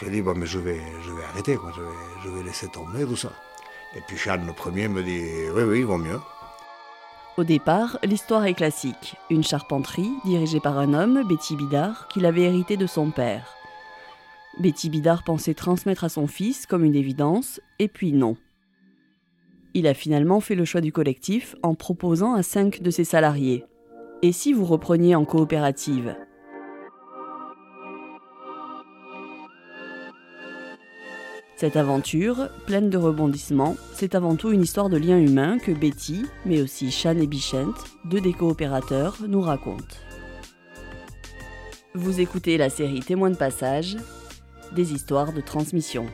Je 0.00 0.06
vais, 0.58 0.80
arrêter. 1.30 1.58
Je, 2.24 2.30
vais, 2.30 2.42
laisser 2.44 2.68
tomber 2.68 3.04
tout 3.04 3.16
ça. 3.16 3.32
Et 3.96 4.00
puis 4.06 4.16
Charles, 4.16 4.46
le 4.46 4.52
premier, 4.52 4.86
me 4.86 5.02
dit, 5.02 5.24
oui, 5.54 5.62
oui, 5.62 5.98
mieux. 5.98 6.20
Au 7.36 7.44
départ, 7.44 7.98
l'histoire 8.04 8.44
est 8.44 8.54
classique. 8.54 9.16
Une 9.30 9.42
charpenterie 9.42 10.10
dirigée 10.24 10.60
par 10.60 10.78
un 10.78 10.94
homme, 10.94 11.26
Betty 11.28 11.56
Bidard, 11.56 12.08
qu'il 12.08 12.26
avait 12.26 12.42
hérité 12.42 12.76
de 12.76 12.86
son 12.86 13.10
père. 13.10 13.54
Betty 14.60 14.88
Bidard 14.88 15.24
pensait 15.24 15.54
transmettre 15.54 16.04
à 16.04 16.08
son 16.08 16.26
fils 16.26 16.66
comme 16.66 16.84
une 16.84 16.96
évidence, 16.96 17.60
et 17.78 17.88
puis 17.88 18.12
non. 18.12 18.36
Il 19.74 19.86
a 19.86 19.94
finalement 19.94 20.40
fait 20.40 20.54
le 20.54 20.64
choix 20.64 20.80
du 20.80 20.92
collectif 20.92 21.54
en 21.62 21.74
proposant 21.74 22.34
à 22.34 22.42
cinq 22.42 22.82
de 22.82 22.90
ses 22.90 23.04
salariés. 23.04 23.64
Et 24.22 24.32
si 24.32 24.52
vous 24.52 24.64
repreniez 24.64 25.14
en 25.14 25.24
coopérative? 25.24 26.16
Cette 31.58 31.76
aventure, 31.76 32.50
pleine 32.66 32.88
de 32.88 32.96
rebondissements, 32.96 33.74
c'est 33.92 34.14
avant 34.14 34.36
tout 34.36 34.52
une 34.52 34.62
histoire 34.62 34.88
de 34.88 34.96
lien 34.96 35.18
humain 35.18 35.58
que 35.58 35.72
Betty, 35.72 36.24
mais 36.46 36.62
aussi 36.62 36.92
Shan 36.92 37.16
et 37.18 37.26
Bichent, 37.26 37.56
deux 38.04 38.20
des 38.20 38.32
coopérateurs, 38.32 39.16
nous 39.26 39.40
racontent. 39.40 39.96
Vous 41.96 42.20
écoutez 42.20 42.58
la 42.58 42.70
série 42.70 43.00
Témoins 43.00 43.30
de 43.30 43.36
passage, 43.36 43.96
des 44.76 44.92
histoires 44.92 45.32
de 45.32 45.40
transmission. 45.40 46.06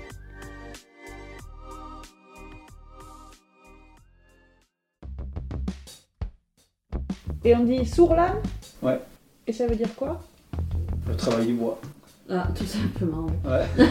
Et 7.44 7.54
on 7.54 7.64
dit 7.64 7.84
sourlane 7.84 8.40
Ouais. 8.80 8.98
Et 9.46 9.52
ça 9.52 9.66
veut 9.66 9.76
dire 9.76 9.94
quoi? 9.94 10.22
Le 11.06 11.14
travail 11.14 11.48
du 11.48 11.52
bois. 11.52 11.78
Ah, 12.30 12.48
tout 12.54 12.64
simplement. 12.64 13.26
Ouais. 13.44 13.66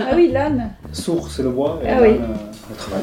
Ah 0.00 0.12
oui, 0.14 0.30
l'âne. 0.32 0.70
Sourd, 0.92 1.30
c'est 1.30 1.42
le 1.42 1.50
bois, 1.50 1.80
et 1.82 1.88
Ah 1.88 2.00
l'âne, 2.00 2.02
oui. 2.02 2.18
euh, 2.20 2.34
le 2.70 2.76
travail. 2.76 3.02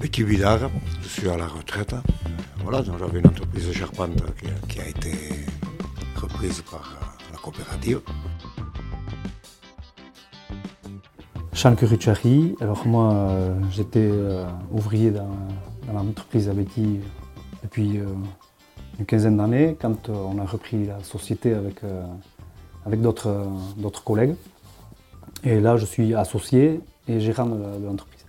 Betty 0.00 0.24
Bidard, 0.24 0.70
je 1.02 1.08
suis 1.08 1.28
à 1.28 1.36
la 1.36 1.46
retraite. 1.46 1.94
Voilà, 2.62 2.82
donc 2.82 2.98
j'avais 2.98 3.20
une 3.20 3.26
entreprise 3.26 3.66
de 3.68 3.72
charpente 3.72 4.16
qui, 4.36 4.46
qui 4.68 4.80
a 4.80 4.88
été 4.88 5.12
reprise 6.16 6.62
par 6.70 6.96
euh, 7.00 7.32
la 7.32 7.38
coopérative. 7.38 8.00
Charles 11.52 11.76
Curucciari. 11.76 12.54
Alors 12.60 12.86
moi, 12.86 13.12
euh, 13.12 13.54
j'étais 13.72 14.08
euh, 14.12 14.44
ouvrier 14.70 15.10
dans, 15.10 15.30
dans 15.86 15.92
l'entreprise 15.94 16.48
Abeti 16.48 17.00
depuis 17.62 17.98
euh, 17.98 18.06
une 18.98 19.06
quinzaine 19.06 19.36
d'années, 19.36 19.76
quand 19.80 20.08
euh, 20.08 20.12
on 20.12 20.38
a 20.38 20.44
repris 20.44 20.86
la 20.86 21.02
société 21.02 21.54
avec, 21.54 21.84
euh, 21.84 22.02
avec 22.84 23.00
d'autres 23.00 23.28
euh, 23.28 23.44
d'autres 23.76 24.02
collègues. 24.02 24.34
Et 25.44 25.60
là, 25.60 25.76
je 25.76 25.86
suis 25.86 26.14
associé 26.14 26.80
et 27.06 27.20
gérant 27.20 27.46
de, 27.46 27.86
l'entreprise. 27.86 28.24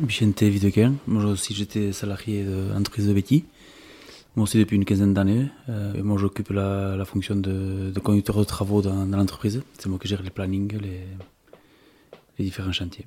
Vicente 0.00 0.42
Videquin, 0.42 0.94
moi 1.06 1.24
aussi 1.26 1.54
j'étais 1.54 1.92
salarié 1.92 2.42
de 2.42 2.72
l'entreprise 2.74 3.06
de 3.06 3.12
Betty, 3.12 3.44
moi 4.34 4.42
aussi 4.42 4.58
depuis 4.58 4.74
une 4.74 4.84
quinzaine 4.84 5.14
d'années. 5.14 5.46
Moi 6.02 6.18
j'occupe 6.18 6.50
la, 6.50 6.96
la 6.96 7.04
fonction 7.04 7.36
de, 7.36 7.92
de 7.94 8.00
conducteur 8.00 8.36
de 8.36 8.44
travaux 8.44 8.82
dans, 8.82 9.06
dans 9.06 9.16
l'entreprise. 9.16 9.62
C'est 9.78 9.88
moi 9.88 10.00
qui 10.00 10.08
gère 10.08 10.22
les 10.24 10.30
plannings, 10.30 10.76
les, 10.80 11.02
les 12.36 12.44
différents 12.44 12.72
chantiers. 12.72 13.06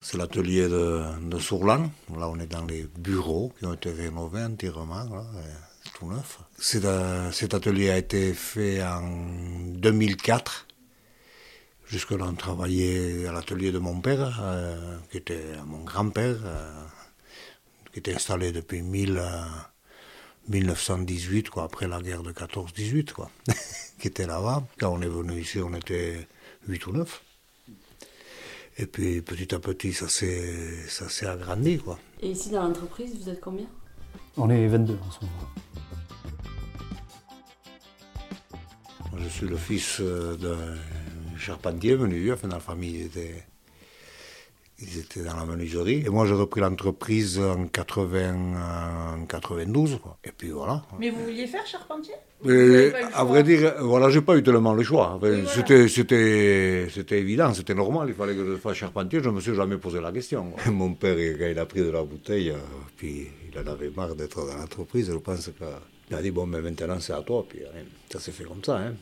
C'est 0.00 0.18
l'atelier 0.18 0.68
de, 0.68 1.02
de 1.28 1.38
Sourlan. 1.38 1.90
Là, 2.16 2.28
on 2.28 2.38
est 2.38 2.46
dans 2.46 2.64
les 2.64 2.84
bureaux 2.98 3.52
qui 3.58 3.66
ont 3.66 3.74
été 3.74 3.90
rénovés 3.90 4.42
entièrement, 4.44 5.06
tout 5.94 6.10
neuf. 6.10 6.38
Euh, 6.84 7.32
cet 7.32 7.54
atelier 7.54 7.90
a 7.90 7.98
été 7.98 8.34
fait 8.34 8.82
en 8.82 9.02
2004. 9.74 10.66
Jusque-là, 11.88 12.26
on 12.28 12.34
travaillait 12.34 13.26
à 13.26 13.32
l'atelier 13.32 13.70
de 13.70 13.78
mon 13.78 14.00
père, 14.00 14.40
euh, 14.42 14.98
qui 15.10 15.18
était 15.18 15.56
mon 15.64 15.84
grand-père, 15.84 16.36
euh, 16.44 16.84
qui 17.92 18.00
était 18.00 18.14
installé 18.14 18.50
depuis 18.50 18.82
1000, 18.82 19.18
euh, 19.18 19.44
1918, 20.48 21.48
quoi, 21.48 21.64
après 21.64 21.86
la 21.86 22.00
guerre 22.02 22.22
de 22.24 22.32
14-18, 22.32 23.12
quoi, 23.12 23.30
qui 24.00 24.08
était 24.08 24.26
là-bas. 24.26 24.66
Quand 24.78 24.90
on 24.92 25.00
est 25.00 25.08
venu 25.08 25.40
ici, 25.40 25.60
on 25.60 25.74
était 25.74 26.26
8 26.66 26.86
ou 26.88 26.92
9. 26.92 27.22
Et 28.78 28.86
puis 28.86 29.22
petit 29.22 29.54
à 29.54 29.58
petit, 29.58 29.92
ça 29.92 30.08
s'est, 30.08 30.86
ça 30.88 31.08
s'est 31.08 31.26
agrandi, 31.26 31.78
quoi. 31.78 31.98
Et 32.20 32.30
ici 32.30 32.50
dans 32.50 32.62
l'entreprise, 32.62 33.16
vous 33.18 33.28
êtes 33.30 33.40
combien? 33.40 33.66
On 34.36 34.50
est 34.50 34.66
22 34.66 34.94
en 34.94 35.10
ce 35.10 35.20
moment. 35.24 35.48
Moi, 39.10 39.20
Je 39.22 39.28
suis 39.28 39.46
le 39.46 39.56
fils 39.56 39.98
euh, 40.00 40.36
d'un 40.36 41.38
charpentier 41.38 41.94
venu, 41.94 42.30
enfin, 42.32 42.48
dans 42.48 42.56
la 42.56 42.60
famille, 42.60 42.96
ils 43.00 43.06
étaient, 43.06 43.46
ils 44.78 44.98
étaient 44.98 45.22
dans 45.22 45.34
la 45.34 45.44
menuiserie. 45.46 46.02
Et 46.04 46.10
moi, 46.10 46.26
j'ai 46.26 46.34
repris 46.34 46.60
l'entreprise 46.60 47.38
en 47.38 47.66
80, 47.66 49.14
en 49.14 49.26
92, 49.26 49.98
quoi. 50.02 50.18
Et 50.22 50.32
puis 50.36 50.50
voilà. 50.50 50.82
Mais 50.98 51.10
vous 51.10 51.24
vouliez 51.24 51.46
faire 51.46 51.66
charpentier 51.66 52.14
Et, 52.46 52.92
à 53.14 53.24
vrai 53.24 53.42
dire, 53.42 53.74
voilà, 53.80 54.10
j'ai 54.10 54.20
pas 54.20 54.36
eu 54.36 54.42
tellement 54.42 54.74
le 54.74 54.82
choix. 54.82 55.14
Enfin, 55.14 55.30
Oui, 55.30 55.40
voilà. 55.40 55.48
C'était, 55.48 55.88
c'était, 55.88 56.88
c'était 56.92 57.18
évident, 57.18 57.54
c'était 57.54 57.74
normal. 57.74 58.08
Il 58.08 58.14
fallait 58.14 58.34
que 58.34 58.44
je 58.44 58.56
fasse 58.56 58.76
charpentier. 58.76 59.22
Je 59.22 59.30
me 59.30 59.40
suis 59.40 59.54
jamais 59.54 59.78
posé 59.78 60.00
la 60.00 60.12
question. 60.12 60.50
quoi. 60.50 60.70
Mon 60.72 60.92
père, 60.92 61.16
quand 61.16 61.46
il 61.46 61.58
a 61.58 61.64
pris 61.64 61.80
de 61.80 61.90
la 61.90 62.02
bouteille, 62.02 62.50
euh, 62.50 62.56
puis 62.96 63.28
il 63.50 63.58
en 63.58 63.66
avait 63.66 63.90
marre 63.96 64.14
d'être 64.14 64.46
dans 64.46 64.56
l'entreprise. 64.56 65.10
Je 65.10 65.16
pense 65.16 65.50
qu'il 66.06 66.16
a 66.16 66.20
dit 66.20 66.30
bon, 66.30 66.44
mais 66.46 66.60
maintenant 66.60 67.00
c'est 67.00 67.14
à 67.14 67.22
toi. 67.22 67.46
Puis 67.48 67.60
hein, 67.64 67.80
ça 68.10 68.20
s'est 68.20 68.32
fait 68.32 68.44
comme 68.44 68.62
ça. 68.62 68.76
Hein. 68.76 68.94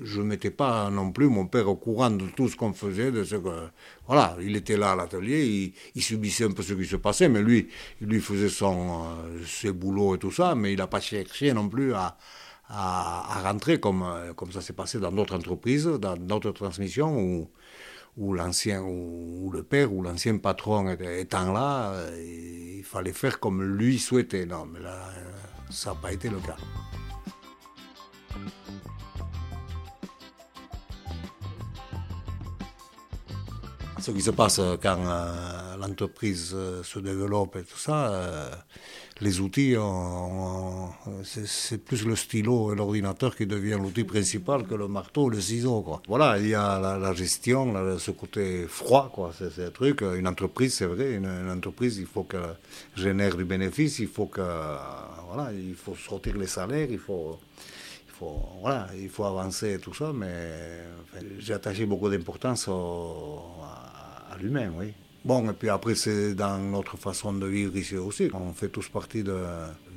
Je 0.00 0.20
ne 0.20 0.26
mettais 0.26 0.50
pas 0.50 0.88
non 0.90 1.12
plus 1.12 1.28
mon 1.28 1.46
père 1.46 1.68
au 1.68 1.76
courant 1.76 2.10
de 2.10 2.26
tout 2.26 2.48
ce 2.48 2.56
qu'on 2.56 2.72
faisait, 2.72 3.12
de 3.12 3.24
ce 3.24 3.36
que 3.36 3.68
voilà, 4.06 4.36
il 4.40 4.56
était 4.56 4.76
là 4.76 4.92
à 4.92 4.96
l'atelier, 4.96 5.74
il, 5.94 6.02
subissait 6.02 6.44
un 6.44 6.52
peu 6.52 6.62
ce 6.62 6.72
qui 6.72 6.86
se 6.86 6.96
passait, 6.96 7.28
mais 7.28 7.42
lui, 7.42 7.68
il 8.00 8.06
lui 8.06 8.20
faisait 8.20 8.48
son 8.48 9.02
euh, 9.02 9.44
ses 9.46 9.72
boulots 9.72 10.14
et 10.14 10.18
tout 10.18 10.32
ça, 10.32 10.54
mais 10.54 10.72
il 10.72 10.78
n'a 10.78 10.86
pas 10.86 11.00
cherché 11.00 11.52
non 11.52 11.68
plus 11.68 11.92
à 11.94 12.16
à, 12.72 13.42
rentrer 13.42 13.78
comme, 13.80 14.02
euh, 14.02 14.32
comme 14.34 14.50
ça 14.52 14.60
s'est 14.60 14.72
passé 14.72 14.98
dans 14.98 15.12
d'autres 15.12 15.36
entreprises, 15.36 15.86
dans 15.86 16.16
d'autres 16.16 16.52
transmissions 16.52 17.18
où, 17.18 17.50
où 18.16 18.32
l'ancien, 18.34 18.82
où, 18.82 19.46
où 19.46 19.50
le 19.50 19.62
père 19.62 19.92
ou 19.92 20.02
l'ancien 20.02 20.38
patron 20.38 20.88
étant 20.90 21.52
là, 21.52 21.92
euh, 21.92 22.78
il 22.78 22.84
fallait 22.84 23.12
faire 23.12 23.40
comme 23.40 23.62
lui 23.62 23.98
souhaitait. 23.98 24.46
Non, 24.46 24.66
mais 24.66 24.80
là, 24.80 24.98
ça 25.70 25.90
n'a 25.90 25.96
pas 25.96 26.12
été 26.12 26.28
le 26.28 26.38
cas. 26.38 26.56
Ce 34.02 34.10
qui 34.10 34.20
se 34.20 34.32
passe 34.32 34.58
euh, 34.58 34.76
quand 34.82 34.98
euh, 35.06 35.76
l'entreprise 35.76 36.50
euh, 36.56 36.82
se 36.82 36.98
développe 36.98 37.54
et 37.54 37.62
tout 37.62 37.78
ça, 37.78 38.50
les 39.20 39.38
outils, 39.38 39.76
c'est 41.22 41.78
plus 41.78 42.04
le 42.04 42.16
stylo 42.16 42.72
et 42.72 42.76
l'ordinateur 42.76 43.36
qui 43.36 43.46
devient 43.46 43.78
l'outil 43.80 44.02
principal 44.02 44.66
que 44.66 44.74
le 44.74 44.88
marteau, 44.88 45.28
le 45.28 45.40
ciseau. 45.40 45.82
Quoi. 45.82 46.02
Voilà, 46.08 46.36
il 46.40 46.48
y 46.48 46.54
a 46.54 46.80
la, 46.80 47.14
gestion, 47.14 47.72
ce 47.98 48.10
côté 48.10 48.66
froid, 48.66 49.08
quoi. 49.14 49.30
C'est 49.38 49.66
un 49.66 49.70
truc. 49.70 50.02
Une 50.02 50.26
entreprise, 50.26 50.74
c'est 50.74 50.86
vrai, 50.86 51.14
une, 51.14 51.48
entreprise, 51.48 51.98
il 51.98 52.06
faut 52.06 52.24
qu'elle 52.24 52.56
génère 52.96 53.36
du 53.36 53.44
bénéfice, 53.44 54.00
il 54.00 54.08
faut 54.08 54.26
que, 54.26 54.42
il 55.54 55.76
faut 55.76 55.94
sortir 55.94 56.36
les 56.36 56.48
salaires, 56.48 56.88
il 56.90 56.98
faut, 56.98 57.38
il 58.08 58.14
faut, 58.14 58.42
voilà, 58.60 58.88
il 59.00 59.08
faut 59.08 59.24
avancer 59.24 59.74
et 59.74 59.78
tout 59.78 59.94
ça, 59.94 60.12
mais 60.12 60.80
enfin, 61.04 61.24
j'ai 61.38 61.54
attaché 61.54 61.86
beaucoup 61.86 62.08
d'importance 62.10 62.66
au- 62.66 63.61
à, 64.32 64.38
l'humain, 64.38 64.70
oui. 64.78 64.92
Bon, 65.24 65.48
et 65.48 65.52
puis 65.52 65.68
après, 65.68 65.94
c'est 65.94 66.34
dans 66.34 66.58
notre 66.58 66.96
façon 66.96 67.32
de 67.32 67.46
vivre 67.46 67.76
ici 67.76 67.96
aussi. 67.96 68.28
On 68.34 68.52
fait 68.52 68.68
tous 68.68 68.88
partie 68.88 69.22
de, 69.22 69.36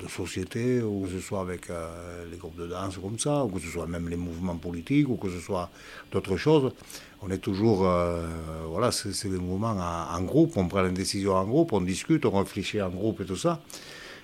de 0.00 0.08
sociétés, 0.08 0.80
ou 0.82 1.02
que 1.02 1.08
ce 1.08 1.20
soit 1.20 1.40
avec 1.40 1.68
euh, 1.68 2.24
les 2.30 2.36
groupes 2.36 2.56
de 2.56 2.68
danse 2.68 2.96
comme 2.98 3.18
ça, 3.18 3.44
ou 3.44 3.48
que 3.48 3.60
ce 3.60 3.66
soit 3.66 3.88
même 3.88 4.08
les 4.08 4.16
mouvements 4.16 4.56
politiques, 4.56 5.08
ou 5.08 5.16
que 5.16 5.28
ce 5.28 5.40
soit 5.40 5.68
d'autres 6.12 6.36
choses. 6.36 6.72
On 7.22 7.30
est 7.30 7.38
toujours, 7.38 7.88
euh, 7.88 8.24
voilà, 8.68 8.92
c'est 8.92 9.12
c'est 9.12 9.28
des 9.28 9.38
mouvements 9.38 9.72
en, 9.72 10.16
en 10.16 10.22
groupe, 10.22 10.56
on 10.56 10.68
prend 10.68 10.86
une 10.86 10.94
décision 10.94 11.34
en 11.34 11.44
groupe, 11.44 11.72
on 11.72 11.80
discute, 11.80 12.24
on 12.24 12.38
réfléchit 12.38 12.80
en 12.80 12.90
groupe 12.90 13.20
et 13.20 13.24
tout 13.24 13.36
ça. 13.36 13.60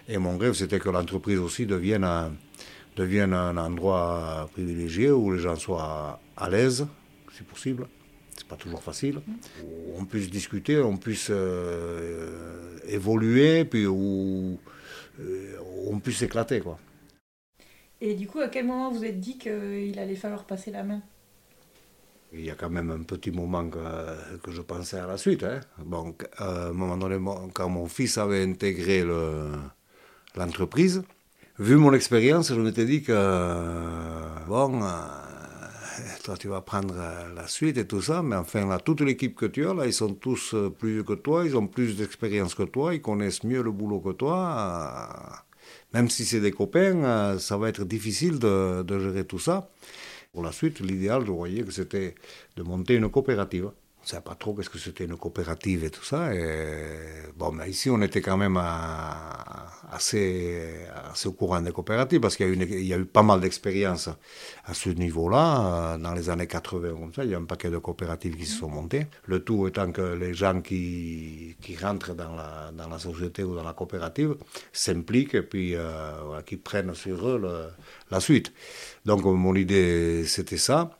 Et 0.08 0.18
mon 0.18 0.38
rêve, 0.38 0.52
c'était 0.52 0.78
que 0.78 0.88
l'entreprise 0.88 1.38
aussi 1.38 1.66
devienne 1.66 2.04
un, 2.04 2.32
devienne 2.96 3.32
un 3.32 3.56
endroit 3.56 4.48
privilégié 4.52 5.10
où 5.10 5.32
les 5.32 5.40
gens 5.40 5.56
soient 5.56 6.20
à 6.36 6.48
l'aise, 6.48 6.86
si 7.36 7.42
possible. 7.42 7.88
C'est 8.42 8.48
pas 8.48 8.56
toujours 8.56 8.82
facile. 8.82 9.20
Où 9.62 10.00
on 10.00 10.04
puisse 10.04 10.28
discuter, 10.28 10.80
on 10.80 10.96
puisse 10.96 11.28
euh, 11.30 12.76
évoluer, 12.88 13.64
puis 13.64 13.86
où, 13.86 14.58
euh, 15.20 15.56
on 15.86 16.00
puisse 16.00 16.18
s'éclater, 16.18 16.60
quoi. 16.60 16.76
Et 18.00 18.14
du 18.14 18.26
coup, 18.26 18.40
à 18.40 18.48
quel 18.48 18.66
moment 18.66 18.90
vous 18.90 19.04
êtes 19.04 19.20
dit 19.20 19.38
qu'il 19.38 19.96
allait 19.96 20.16
falloir 20.16 20.44
passer 20.44 20.72
la 20.72 20.82
main? 20.82 21.02
Il 22.32 22.44
y 22.44 22.50
a 22.50 22.56
quand 22.56 22.70
même 22.70 22.90
un 22.90 23.04
petit 23.04 23.30
moment 23.30 23.68
que, 23.70 23.78
que 24.42 24.50
je 24.50 24.62
pensais 24.62 24.98
à 24.98 25.06
la 25.06 25.18
suite. 25.18 25.44
Hein. 25.44 25.60
Bon, 25.78 26.16
à 26.38 26.66
un 26.66 26.72
moment 26.72 26.96
donné, 26.96 27.16
quand 27.54 27.68
mon 27.68 27.86
fils 27.86 28.18
avait 28.18 28.42
intégré 28.42 29.04
le- 29.04 29.52
l'entreprise, 30.34 31.04
vu 31.60 31.76
mon 31.76 31.92
expérience, 31.92 32.48
je 32.48 32.60
m'étais 32.60 32.86
dit 32.86 33.02
que, 33.04 33.12
bon, 34.48 34.82
euh, 34.82 34.88
toi 36.24 36.36
tu 36.36 36.48
vas 36.48 36.60
prendre 36.60 36.94
la 37.34 37.46
suite 37.48 37.76
et 37.78 37.86
tout 37.86 38.02
ça, 38.02 38.22
mais 38.22 38.36
enfin 38.36 38.66
là, 38.66 38.78
toute 38.78 39.00
l'équipe 39.00 39.34
que 39.34 39.46
tu 39.46 39.66
as, 39.66 39.74
là, 39.74 39.86
ils 39.86 39.92
sont 39.92 40.14
tous 40.14 40.54
plus 40.78 40.92
vieux 40.94 41.02
que 41.04 41.12
toi, 41.14 41.44
ils 41.44 41.56
ont 41.56 41.66
plus 41.66 41.96
d'expérience 41.96 42.54
que 42.54 42.64
toi, 42.64 42.94
ils 42.94 43.02
connaissent 43.02 43.44
mieux 43.44 43.62
le 43.62 43.70
boulot 43.70 44.00
que 44.00 44.12
toi. 44.12 45.44
Même 45.94 46.08
si 46.08 46.24
c'est 46.24 46.40
des 46.40 46.52
copains, 46.52 47.38
ça 47.38 47.56
va 47.56 47.68
être 47.68 47.84
difficile 47.84 48.38
de, 48.38 48.82
de 48.82 48.98
gérer 48.98 49.24
tout 49.24 49.38
ça. 49.38 49.70
Pour 50.32 50.42
la 50.42 50.52
suite, 50.52 50.80
l'idéal, 50.80 51.24
je 51.26 51.30
voyais 51.32 51.62
que 51.62 51.70
c'était 51.70 52.14
de 52.56 52.62
monter 52.62 52.94
une 52.94 53.10
coopérative. 53.10 53.70
On 54.02 54.04
ne 54.04 54.08
savait 54.08 54.22
pas 54.22 54.34
trop 54.34 54.52
qu'est-ce 54.52 54.68
que 54.68 54.78
c'était 54.78 55.04
une 55.04 55.16
coopérative 55.16 55.84
et 55.84 55.90
tout 55.90 56.02
ça. 56.02 56.34
Et 56.34 57.30
bon, 57.36 57.52
mais 57.52 57.70
ici, 57.70 57.88
on 57.88 58.02
était 58.02 58.20
quand 58.20 58.36
même 58.36 58.60
assez, 59.92 60.88
assez 61.08 61.28
au 61.28 61.32
courant 61.34 61.60
des 61.60 61.70
coopératives 61.70 62.18
parce 62.18 62.34
qu'il 62.34 62.48
y, 62.48 62.50
a 62.50 62.52
eu 62.52 62.82
y 62.82 62.92
a 62.92 62.98
eu 62.98 63.04
pas 63.04 63.22
mal 63.22 63.38
d'expériences 63.40 64.08
à 64.64 64.74
ce 64.74 64.88
niveau-là. 64.88 65.98
Dans 65.98 66.14
les 66.14 66.30
années 66.30 66.48
80, 66.48 66.94
comme 66.98 67.14
ça, 67.14 67.24
il 67.24 67.30
y 67.30 67.34
a 67.36 67.38
un 67.38 67.44
paquet 67.44 67.70
de 67.70 67.78
coopératives 67.78 68.36
qui 68.36 68.44
se 68.44 68.58
sont 68.58 68.68
montées. 68.68 69.06
Le 69.26 69.44
tout 69.44 69.68
étant 69.68 69.92
que 69.92 70.16
les 70.16 70.34
gens 70.34 70.60
qui, 70.62 71.56
qui 71.62 71.76
rentrent 71.76 72.14
dans 72.16 72.34
la, 72.34 72.72
dans 72.76 72.88
la 72.88 72.98
société 72.98 73.44
ou 73.44 73.54
dans 73.54 73.62
la 73.62 73.72
coopérative 73.72 74.34
s'impliquent 74.72 75.36
et 75.36 75.42
puis 75.42 75.76
euh, 75.76 76.42
qui 76.44 76.56
prennent 76.56 76.92
sur 76.96 77.28
eux 77.28 77.70
la 78.10 78.18
suite. 78.18 78.52
Donc, 79.06 79.22
mon 79.22 79.54
idée, 79.54 80.24
c'était 80.26 80.56
ça. 80.56 80.90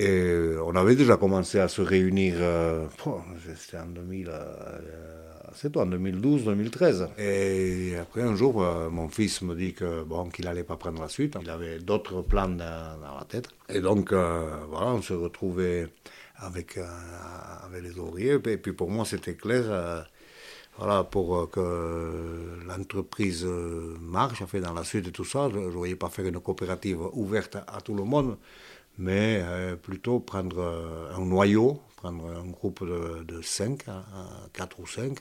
Et 0.00 0.54
on 0.64 0.76
avait 0.76 0.94
déjà 0.94 1.16
commencé 1.16 1.58
à 1.58 1.66
se 1.66 1.82
réunir, 1.82 2.34
euh, 2.38 2.86
c'était 3.56 3.78
en 3.78 3.86
2000, 3.86 4.30
c'est 5.54 5.76
en 5.76 5.86
2012-2013. 5.86 7.08
Et 7.18 7.96
après 8.00 8.22
un 8.22 8.36
jour, 8.36 8.62
euh, 8.62 8.90
mon 8.90 9.08
fils 9.08 9.42
me 9.42 9.56
dit 9.56 9.74
que 9.74 10.04
bon 10.04 10.28
qu'il 10.28 10.44
n'allait 10.44 10.62
pas 10.62 10.76
prendre 10.76 11.00
la 11.02 11.08
suite. 11.08 11.36
Il 11.42 11.50
avait 11.50 11.80
d'autres 11.80 12.22
plans 12.22 12.48
dans, 12.48 12.64
la 13.18 13.26
tête. 13.28 13.48
Et 13.68 13.80
donc 13.80 14.12
euh, 14.12 14.48
voilà, 14.70 14.92
on 14.92 15.02
se 15.02 15.14
retrouvait 15.14 15.88
avec 16.36 16.78
avec 17.64 17.82
les 17.82 17.98
ouvriers. 17.98 18.34
Et 18.34 18.56
puis 18.56 18.72
pour 18.74 18.90
moi, 18.90 19.04
c'était 19.04 19.34
clair. 19.34 19.64
voilà, 20.78 21.02
pour 21.02 21.50
que 21.50 22.60
l'entreprise 22.68 23.44
marche, 24.00 24.44
fait 24.44 24.60
dans 24.60 24.74
la 24.74 24.84
suite 24.84 25.08
et 25.08 25.12
tout 25.12 25.24
ça, 25.24 25.48
je 25.52 25.58
ne 25.58 25.66
voyais 25.70 25.96
pas 25.96 26.08
faire 26.08 26.26
une 26.26 26.38
coopérative 26.38 27.00
ouverte 27.14 27.56
à 27.56 27.80
tout 27.80 27.94
le 27.94 28.04
monde 28.04 28.36
mais 28.98 29.40
euh, 29.42 29.76
plutôt 29.76 30.18
prendre 30.20 30.58
euh, 30.58 31.14
un 31.16 31.24
noyau, 31.24 31.80
prendre 31.96 32.26
un 32.28 32.46
groupe 32.50 32.84
de, 32.84 33.22
de 33.22 33.40
cinq, 33.42 33.88
hein, 33.88 34.04
quatre 34.52 34.80
ou 34.80 34.86
cinq, 34.86 35.18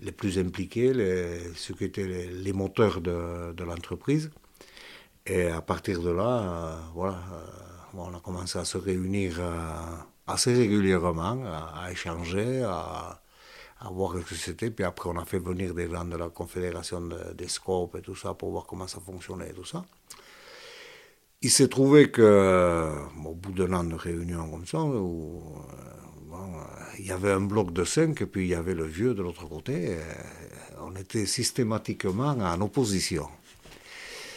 les 0.00 0.12
plus 0.12 0.38
impliqués, 0.38 0.92
les, 0.92 1.40
ceux 1.54 1.74
qui 1.74 1.84
étaient 1.84 2.06
les, 2.06 2.52
moteurs 2.52 3.00
de, 3.00 3.52
de 3.52 3.64
l'entreprise. 3.64 4.30
Et 5.26 5.46
à 5.46 5.62
partir 5.62 6.02
de 6.02 6.10
là, 6.10 6.42
euh, 6.42 6.76
voilà, 6.94 7.18
on 7.94 8.14
a 8.14 8.20
commencé 8.20 8.58
à 8.58 8.64
se 8.64 8.78
réunir 8.78 9.40
assez 10.26 10.52
régulièrement, 10.54 11.42
à, 11.44 11.90
échanger, 11.92 12.62
à, 12.62 13.20
voir 13.90 14.14
ce 14.14 14.18
que 14.22 14.34
c'était. 14.34 14.70
Puis 14.70 14.84
après, 14.84 15.10
on 15.10 15.18
a 15.18 15.24
fait 15.24 15.38
venir 15.38 15.74
des 15.74 15.88
gens 15.90 16.04
de 16.04 16.16
la 16.16 16.28
Confédération 16.28 17.08
des 17.34 17.48
Scopes 17.48 17.96
et 17.96 18.02
tout 18.02 18.16
ça 18.16 18.34
pour 18.34 18.50
voir 18.50 18.64
comment 18.66 18.86
ça 18.86 19.00
fonctionnait 19.00 19.52
tout 19.52 19.64
ça. 19.64 19.84
Il 21.44 21.50
s'est 21.50 21.68
trouvé 21.68 22.10
que, 22.10 22.88
au 23.24 23.34
bout 23.34 23.52
d'un 23.52 23.72
an 23.72 23.82
de 23.82 23.96
réunion 23.96 24.48
comme 24.48 24.64
ça, 24.64 24.78
où, 24.78 25.42
euh, 26.32 26.36
il 27.00 27.06
y 27.06 27.10
avait 27.10 27.32
un 27.32 27.40
bloc 27.40 27.72
de 27.72 27.84
cinq 27.84 28.22
et 28.22 28.26
puis 28.26 28.42
il 28.44 28.50
y 28.50 28.54
avait 28.54 28.74
le 28.74 28.84
vieux 28.84 29.12
de 29.14 29.22
l'autre 29.22 29.48
côté. 29.48 29.96
on 30.80 30.94
était 30.94 31.26
systématiquement 31.26 32.36
en 32.38 32.60
opposition. 32.60 33.26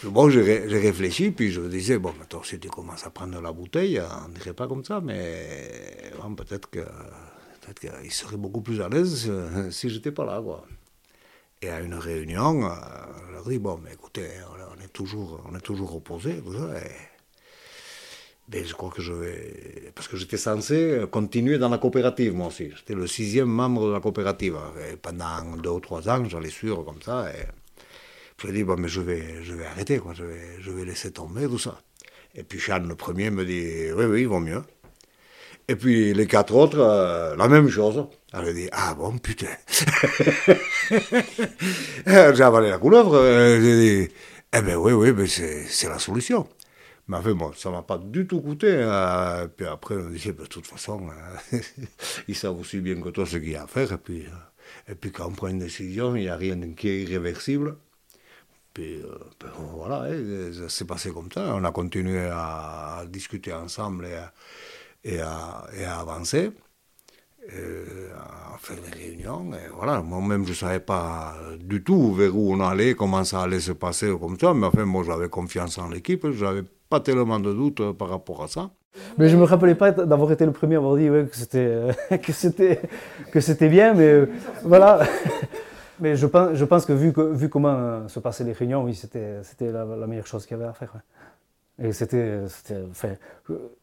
Bon, 0.04 0.30
j'ai 0.30 0.42
réfléchi, 0.42 1.32
puis 1.32 1.52
je 1.52 1.62
me 1.62 1.70
disais, 1.70 1.98
bon, 2.00 2.14
attends, 2.22 2.44
si 2.44 2.60
tu 2.60 2.70
commences 2.70 3.06
à 3.06 3.12
prendre 3.12 3.40
la 3.40 3.52
bouteille, 3.52 4.02
on 4.26 4.30
ne 4.30 4.34
dirait 4.34 4.54
pas 4.54 4.68
comme 4.68 4.84
ça, 4.84 5.00
mais 5.00 6.12
peut-être 6.36 6.70
qu'il 6.70 6.82
peut 6.82 8.10
serait 8.10 8.38
beaucoup 8.38 8.62
plus 8.62 8.82
à 8.82 8.90
l'aise 8.90 9.32
si, 9.70 9.90
j'étais 9.90 10.12
pas 10.12 10.26
là, 10.26 10.42
quoi. 10.44 10.66
Et 11.62 11.70
à 11.70 11.80
une 11.80 11.96
réunion, 11.96 12.66
euh, 12.66 12.70
je 13.28 13.34
leur 13.34 13.48
dis, 13.48 13.60
bon, 13.60 13.80
mais 13.84 13.94
écoutez, 13.94 14.28
on 14.52 14.58
toujours, 14.96 15.42
on 15.48 15.56
est 15.56 15.62
toujours 15.62 15.96
opposés. 15.96 16.42
Ben, 18.48 18.64
je 18.64 18.74
crois 18.74 18.92
que 18.92 19.02
je 19.02 19.14
vais. 19.14 19.92
Parce 19.94 20.08
que 20.08 20.18
j'étais 20.18 20.38
censé 20.38 21.02
continuer 21.12 21.58
dans 21.58 21.70
la 21.70 21.78
coopérative, 21.78 22.34
moi 22.34 22.48
aussi. 22.48 22.72
J'étais 22.76 22.96
le 22.96 23.08
sixième 23.08 23.50
membre 23.50 23.88
de 23.88 23.94
la 23.94 24.00
coopérative. 24.00 24.58
Pendant 25.02 25.58
deux 25.58 25.70
ou 25.70 25.80
trois 25.80 26.08
ans, 26.10 26.24
j'allais 26.30 26.50
suivre 26.50 26.84
comme 26.84 27.02
ça. 27.02 27.30
Et 27.32 27.46
je 28.42 28.52
dit, 28.52 28.64
bon, 28.64 28.78
mais 28.78 28.88
je 28.88 29.02
vais, 29.02 29.44
je 29.44 29.54
vais 29.54 29.66
arrêter, 29.66 29.98
quoi. 29.98 30.14
Je 30.14 30.24
vais, 30.24 30.42
je 30.60 30.72
vais 30.72 30.86
laisser 30.86 31.12
tomber 31.12 31.48
tout 31.48 31.60
ça. 31.60 31.82
Et 32.36 32.44
puis 32.44 32.60
Chan, 32.60 32.84
le 32.88 32.96
premier, 32.96 33.30
me 33.32 33.46
dit, 33.46 33.92
oui, 33.96 34.06
oui, 34.06 34.22
il 34.22 34.28
vaut 34.28 34.40
mieux. 34.40 34.62
Et 35.68 35.76
puis 35.76 36.14
les 36.14 36.28
quatre 36.28 36.54
autres, 36.54 36.80
euh, 36.80 37.36
la 37.36 37.48
même 37.48 37.70
chose. 37.70 38.06
Elle 38.32 38.54
dit, 38.54 38.70
ah 38.72 38.94
bon, 38.94 39.18
putain. 39.18 39.48
J'ai 42.06 42.44
avalé 42.44 42.70
la 42.70 42.78
couleuvre. 42.78 43.16
Euh, 43.16 44.06
eh 44.58 44.62
bien 44.62 44.78
oui, 44.78 44.94
oui, 44.94 45.12
mais 45.12 45.28
c'est 45.28 45.90
la 45.90 46.00
solution. 46.00 46.48
Mais 47.08 47.18
enfin, 47.18 47.34
bon, 47.34 47.54
ça 47.54 47.70
ne 47.70 47.76
m'a 47.76 47.82
pas 47.84 47.98
du 47.98 48.26
tout 48.26 48.42
coûté. 48.42 48.82
Hein. 48.82 49.50
Puis 49.56 49.66
après, 49.66 49.96
on 49.96 50.10
disait, 50.10 50.34
de 50.34 50.46
toute 50.46 50.66
façon, 50.66 51.10
hein, 51.10 51.60
ils 52.28 52.36
savent 52.36 52.60
aussi 52.60 52.80
bien 52.80 53.00
que 53.02 53.10
toi 53.10 53.26
ce 53.26 53.38
qu'il 53.38 53.52
y 53.52 53.56
a 53.56 53.64
à 53.64 53.68
faire. 53.68 53.92
Et 53.92 53.98
puis, 53.98 54.26
euh, 54.26 54.92
et 54.92 54.96
puis 54.96 55.12
quand 55.12 55.28
on 55.28 55.32
prend 55.32 55.48
une 55.48 55.60
décision, 55.60 56.16
il 56.16 56.24
n'y 56.24 56.30
a 56.30 56.38
rien 56.38 56.60
qui 56.74 56.90
est 56.90 57.04
irréversible. 57.04 57.78
Puis 58.74 59.02
euh, 59.02 59.18
ben, 59.40 59.52
voilà, 59.74 60.10
hein, 60.12 60.52
ça 60.54 60.70
s'est 60.70 60.86
passé 60.86 61.12
comme 61.12 61.32
ça. 61.32 61.54
On 61.56 61.64
a 61.64 61.72
continué 61.72 62.28
à, 62.32 63.04
discuter 63.08 63.54
ensemble 63.54 64.08
et 65.04 65.20
à, 65.20 65.68
et 65.76 65.84
à 65.86 66.00
avancer. 66.00 66.52
Euh, 67.54 68.10
à 68.16 68.58
faire 68.58 68.78
des 68.78 69.04
réunions. 69.04 69.52
Et 69.54 69.70
voilà, 69.76 70.02
moi-même, 70.02 70.46
je 70.46 70.50
ne 70.50 70.56
savais 70.56 70.80
pas 70.80 71.36
du 71.60 71.84
tout 71.84 72.14
vers 72.14 72.36
où 72.36 72.54
on 72.54 72.60
allait, 72.60 72.96
comment 72.96 73.24
ça 73.24 73.42
allait 73.42 73.60
se 73.60 73.74
passer 73.74 74.12
comme 74.20 74.40
ça. 74.40 74.54
Mais 74.54 74.66
enfin, 74.66 74.86
moi, 74.86 75.04
j'avais 75.06 75.30
confiance 75.30 75.78
en 75.78 75.90
l'équipe. 75.90 76.32
Je 76.32 76.44
n'avais 76.46 76.64
pas 76.90 77.00
tellement 77.00 77.40
de 77.40 77.54
doutes 77.54 77.82
euh, 77.82 77.94
par 77.94 78.10
rapport 78.10 78.44
à 78.44 78.48
ça. 78.48 78.72
Mais 79.18 79.30
je 79.30 79.36
ne 79.36 79.42
me 79.42 79.46
rappelais 79.46 79.76
pas 79.76 79.92
d'avoir 79.92 80.32
été 80.32 80.46
le 80.46 80.54
premier 80.54 80.76
à 80.76 80.78
avoir 80.80 80.96
dit 80.96 81.10
ouais, 81.10 81.26
que 81.26 81.36
c'était 81.36 81.88
que 82.24 82.32
c'était 82.32 82.82
que 83.32 83.40
c'était 83.42 83.70
bien, 83.70 83.94
mais 83.94 84.08
euh, 84.08 84.26
voilà. 84.64 85.02
mais 86.00 86.16
je 86.16 86.26
pense, 86.26 86.54
je 86.54 86.66
pense 86.66 86.86
que 86.86 86.94
vu, 86.94 87.14
que, 87.14 87.22
vu 87.22 87.50
comment 87.50 88.08
se 88.08 88.20
passaient 88.20 88.46
les 88.46 88.54
réunions, 88.54 88.84
oui, 88.84 88.96
c'était 88.96 89.44
c'était 89.44 89.72
la, 89.72 89.86
meilleure 90.08 90.28
chose 90.28 90.46
qu'il 90.46 90.58
y 90.58 90.60
avait 90.60 90.70
à 90.70 90.74
faire. 90.74 90.94
Et 91.78 91.92
c'était, 91.92 92.40
enfin, 92.90 93.16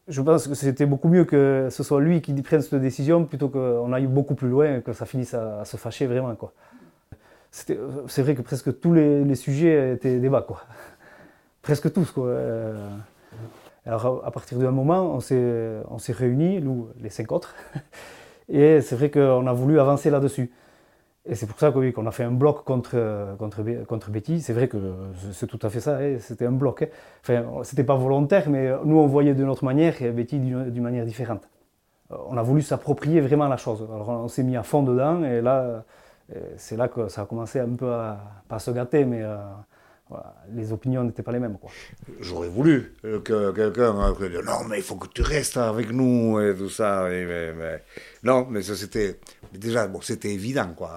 je 0.08 0.22
pense 0.22 0.48
que 0.48 0.54
c'était 0.54 0.86
beaucoup 0.86 1.08
mieux 1.08 1.24
que 1.24 1.68
ce 1.70 1.82
soit 1.82 2.00
lui 2.00 2.22
qui 2.22 2.32
prenne 2.40 2.62
cette 2.62 2.80
décision 2.80 3.26
plutôt 3.26 3.50
qu'on 3.50 3.92
aille 3.92 4.06
beaucoup 4.06 4.34
plus 4.34 4.48
loin 4.48 4.78
et 4.78 4.82
que 4.82 4.94
ça 4.94 5.04
finisse 5.04 5.34
à, 5.34 5.64
se 5.66 5.76
fâcher 5.76 6.06
vraiment. 6.06 6.34
Quoi. 6.34 6.52
C'est 7.50 8.22
vrai 8.22 8.34
que 8.34 8.40
presque 8.40 8.80
tous 8.80 8.94
les, 8.94 9.34
sujets 9.34 9.92
étaient 9.92 10.18
débat, 10.18 10.40
quoi. 10.40 10.62
Presque 11.60 11.92
tous. 11.92 12.10
Quoi. 12.10 12.28
Euh, 12.28 12.88
alors 13.84 14.22
à 14.24 14.30
partir 14.30 14.58
d'un 14.58 14.70
moment, 14.70 15.14
on 15.14 15.20
s'est 15.20 16.12
réunis, 16.12 16.62
nous, 16.62 16.88
les 16.98 17.10
cinq 17.10 17.30
autres, 17.30 17.54
et 18.48 18.80
c'est 18.80 18.96
vrai 18.96 19.10
qu'on 19.10 19.46
a 19.46 19.52
voulu 19.52 19.78
avancer 19.78 20.08
là-dessus. 20.08 20.50
Et 21.24 21.36
c'est 21.36 21.46
pour 21.46 21.58
ça 21.58 21.70
qu'on 21.70 22.06
a 22.06 22.10
fait 22.10 22.24
un 22.24 22.32
bloc 22.32 22.64
contre, 22.64 23.36
contre, 23.38 23.62
contre 23.86 24.10
Betty. 24.10 24.40
C'est 24.40 24.52
vrai 24.52 24.66
que 24.66 24.76
c'est 25.32 25.46
tout 25.46 25.58
à 25.62 25.70
fait 25.70 25.80
ça, 25.80 25.98
hein. 25.98 26.16
c'était 26.18 26.46
un 26.46 26.52
bloc. 26.52 26.82
Hein. 26.82 26.86
Enfin, 27.22 27.44
c'était 27.62 27.84
pas 27.84 27.94
volontaire, 27.94 28.50
mais 28.50 28.72
nous 28.84 28.98
on 28.98 29.06
voyait 29.06 29.34
de 29.34 29.44
notre 29.44 29.64
manière 29.64 30.02
et 30.02 30.10
Betty 30.10 30.40
d'une 30.40 30.82
manière 30.82 31.04
différente. 31.04 31.48
On 32.10 32.36
a 32.36 32.42
voulu 32.42 32.60
s'approprier 32.60 33.20
vraiment 33.20 33.46
la 33.46 33.56
chose. 33.56 33.86
Alors 33.94 34.08
on 34.08 34.28
s'est 34.28 34.42
mis 34.42 34.56
à 34.56 34.64
fond 34.64 34.82
dedans 34.82 35.22
et 35.22 35.40
là, 35.40 35.84
c'est 36.56 36.76
là 36.76 36.88
que 36.88 37.08
ça 37.08 37.22
a 37.22 37.26
commencé 37.26 37.60
un 37.60 37.70
peu 37.76 37.92
à, 37.92 38.18
pas 38.48 38.58
se 38.58 38.72
gâter, 38.72 39.04
mais 39.04 39.22
euh, 40.14 40.18
les 40.54 40.72
opinions 40.72 41.04
n'étaient 41.04 41.22
pas 41.22 41.32
les 41.32 41.38
mêmes. 41.38 41.56
J'aurais 42.20 42.48
voulu 42.48 42.94
que 43.02 43.52
quelqu'un 43.52 44.12
dise 44.12 44.40
non, 44.44 44.64
mais 44.68 44.78
il 44.78 44.82
faut 44.82 44.96
que 44.96 45.08
tu 45.08 45.22
restes 45.22 45.56
avec 45.56 45.90
nous 45.90 46.40
et 46.40 46.54
tout 46.56 46.68
ça. 46.70 47.06
Mais, 47.08 47.82
Non, 48.22 48.46
mais 48.50 48.62
ça 48.62 48.74
c'était 48.76 49.18
déjà 49.52 49.86
bon, 49.88 50.00
c'était 50.00 50.32
évident 50.32 50.72
quoi. 50.76 50.90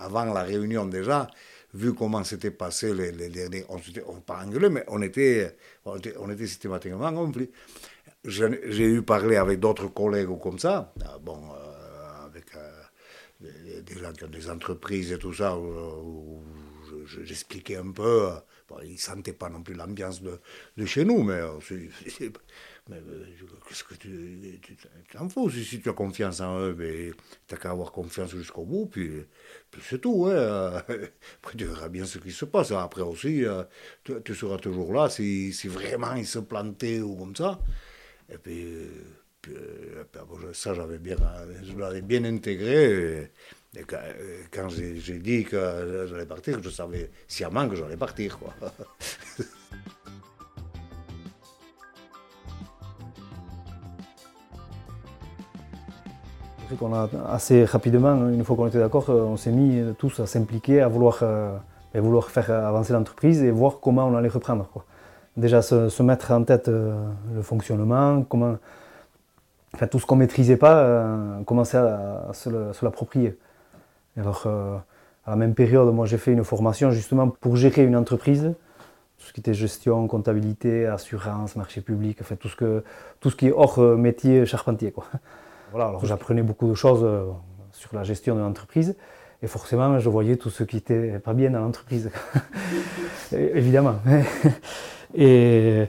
Avant 0.00 0.24
la 0.26 0.42
réunion 0.42 0.86
déjà, 0.86 1.26
vu 1.74 1.94
comment 1.94 2.24
s'était 2.24 2.50
passé 2.50 2.94
les, 2.94 3.12
derniers, 3.28 3.64
on 3.68 3.78
s'était 3.78 4.02
pas 4.26 4.42
engueulé, 4.44 4.68
mais 4.68 4.84
on 4.88 5.02
était, 5.02 5.56
on 5.84 5.96
était, 6.30 6.46
systématiquement 6.46 7.06
en 7.06 7.14
conflit. 7.14 7.50
J'ai 8.24 8.84
eu 8.84 9.02
parlé 9.02 9.36
avec 9.36 9.60
d'autres 9.60 9.88
collègues 9.88 10.30
ou 10.30 10.36
comme 10.36 10.58
ça, 10.58 10.92
ah, 11.04 11.18
bon, 11.20 11.38
euh, 11.52 12.26
avec 12.26 12.46
euh, 12.56 13.80
des, 13.82 13.94
gens 13.98 14.12
qui 14.12 14.24
ont 14.24 14.28
des 14.28 14.50
entreprises 14.50 15.12
et 15.12 15.18
tout 15.18 15.32
ça 15.32 15.56
j'expliquais 17.22 17.76
un 17.76 17.90
peu. 17.90 18.30
Bon, 18.68 18.76
ils 18.84 18.92
ne 18.92 18.98
sentaient 18.98 19.32
pas 19.32 19.48
non 19.48 19.62
plus 19.62 19.74
l'ambiance 19.74 20.20
de, 20.20 20.40
de, 20.76 20.84
chez 20.84 21.04
nous, 21.04 21.22
mais, 21.22 21.40
mais 22.90 23.00
qu'est-ce 23.66 23.84
que 23.84 23.94
tu 23.94 24.60
t'en 25.10 25.28
fous 25.28 25.50
si, 25.50 25.80
tu 25.80 25.88
as 25.88 25.94
confiance 25.94 26.40
en 26.40 26.58
eux, 26.60 26.74
mais 26.78 27.12
tu 27.46 27.54
n'as 27.54 27.60
qu'à 27.60 27.70
avoir 27.70 27.92
confiance 27.92 28.30
jusqu'au 28.30 28.64
bout, 28.64 28.86
puis, 28.86 29.10
puis 29.70 29.82
c'est 29.82 30.00
tout. 30.00 30.26
Hein. 30.26 30.82
Après, 31.38 31.56
tu 31.56 31.64
verras 31.64 31.88
bien 31.88 32.04
ce 32.04 32.18
qui 32.18 32.30
se 32.30 32.44
passe. 32.44 32.70
Après 32.72 33.02
aussi, 33.02 33.44
tu, 34.04 34.34
seras 34.34 34.58
toujours 34.58 34.92
là 34.92 35.08
si, 35.08 35.52
si 35.52 35.68
vraiment 35.68 36.14
ils 36.14 36.26
se 36.26 36.38
plantaient 36.40 37.00
ou 37.00 37.16
comme 37.16 37.36
ça. 37.36 37.58
Et 38.30 38.38
puis. 38.38 38.64
Euh, 39.48 40.04
ça, 40.52 40.74
j'avais 40.74 40.98
bien, 40.98 41.16
je 41.62 41.76
l'avais 41.76 42.02
bien 42.02 42.24
intégré. 42.24 43.30
Quand 44.50 44.68
j'ai 44.68 45.18
dit 45.18 45.44
que 45.44 46.06
j'allais 46.08 46.26
partir, 46.26 46.62
je 46.62 46.70
savais 46.70 47.10
sciemment 47.26 47.68
que 47.68 47.76
j'allais 47.76 47.96
partir. 47.96 48.38
Quoi. 48.38 48.54
qu'on 56.76 56.94
a 56.94 57.08
assez 57.28 57.64
rapidement, 57.64 58.28
une 58.28 58.44
fois 58.44 58.56
qu'on 58.56 58.66
était 58.66 58.78
d'accord, 58.78 59.08
on 59.08 59.36
s'est 59.36 59.52
mis 59.52 59.82
tous 59.96 60.20
à 60.20 60.26
s'impliquer, 60.26 60.82
à 60.82 60.88
vouloir, 60.88 61.20
euh, 61.22 61.56
vouloir 61.94 62.30
faire 62.30 62.50
avancer 62.50 62.92
l'entreprise 62.92 63.42
et 63.42 63.50
voir 63.50 63.78
comment 63.80 64.06
on 64.06 64.14
allait 64.16 64.28
reprendre. 64.28 64.68
Déjà 65.36 65.62
se, 65.62 66.02
mettre 66.02 66.32
en 66.32 66.42
tête 66.42 66.68
euh, 66.68 66.94
le 67.34 67.42
fonctionnement, 67.42 68.22
tout 68.22 69.98
ce 69.98 70.06
qu'on 70.06 70.16
ne 70.16 70.20
maîtrisait 70.20 70.56
pas, 70.56 70.78
euh, 70.78 71.42
commencer 71.44 71.76
à, 71.76 72.30
se 72.32 72.84
l'approprier. 72.84 73.38
Alors, 74.18 74.42
euh, 74.46 74.76
à 75.26 75.30
la 75.30 75.36
même 75.36 75.54
période, 75.54 75.92
moi 75.94 76.06
j'ai 76.06 76.18
fait 76.18 76.32
une 76.32 76.44
formation 76.44 76.90
justement 76.90 77.28
pour 77.28 77.56
gérer 77.56 77.84
une 77.84 77.96
entreprise, 77.96 78.54
tout 79.18 79.26
ce 79.26 79.32
qui 79.32 79.40
était 79.40 79.54
gestion, 79.54 80.06
comptabilité, 80.08 80.86
assurance, 80.86 81.56
marché 81.56 81.80
public, 81.80 82.18
enfin, 82.20 82.36
tout, 82.36 82.48
ce 82.48 82.56
que, 82.56 82.84
tout 83.20 83.30
ce 83.30 83.36
qui 83.36 83.48
est 83.48 83.52
hors 83.52 83.78
euh, 83.78 83.96
métier 83.96 84.46
charpentier. 84.46 84.92
Quoi. 84.92 85.04
Voilà, 85.70 85.88
alors 85.88 86.06
j'apprenais 86.06 86.40
beaucoup 86.40 86.66
de 86.66 86.72
choses 86.72 87.06
sur 87.72 87.94
la 87.94 88.02
gestion 88.02 88.34
de 88.34 88.40
l'entreprise. 88.40 88.96
Et 89.42 89.46
forcément, 89.46 89.98
je 89.98 90.08
voyais 90.08 90.36
tout 90.36 90.48
ce 90.48 90.64
qui 90.64 90.76
n'était 90.76 91.18
pas 91.18 91.34
bien 91.34 91.50
dans 91.50 91.60
l'entreprise. 91.60 92.10
Évidemment. 93.32 93.96
Et 95.14 95.88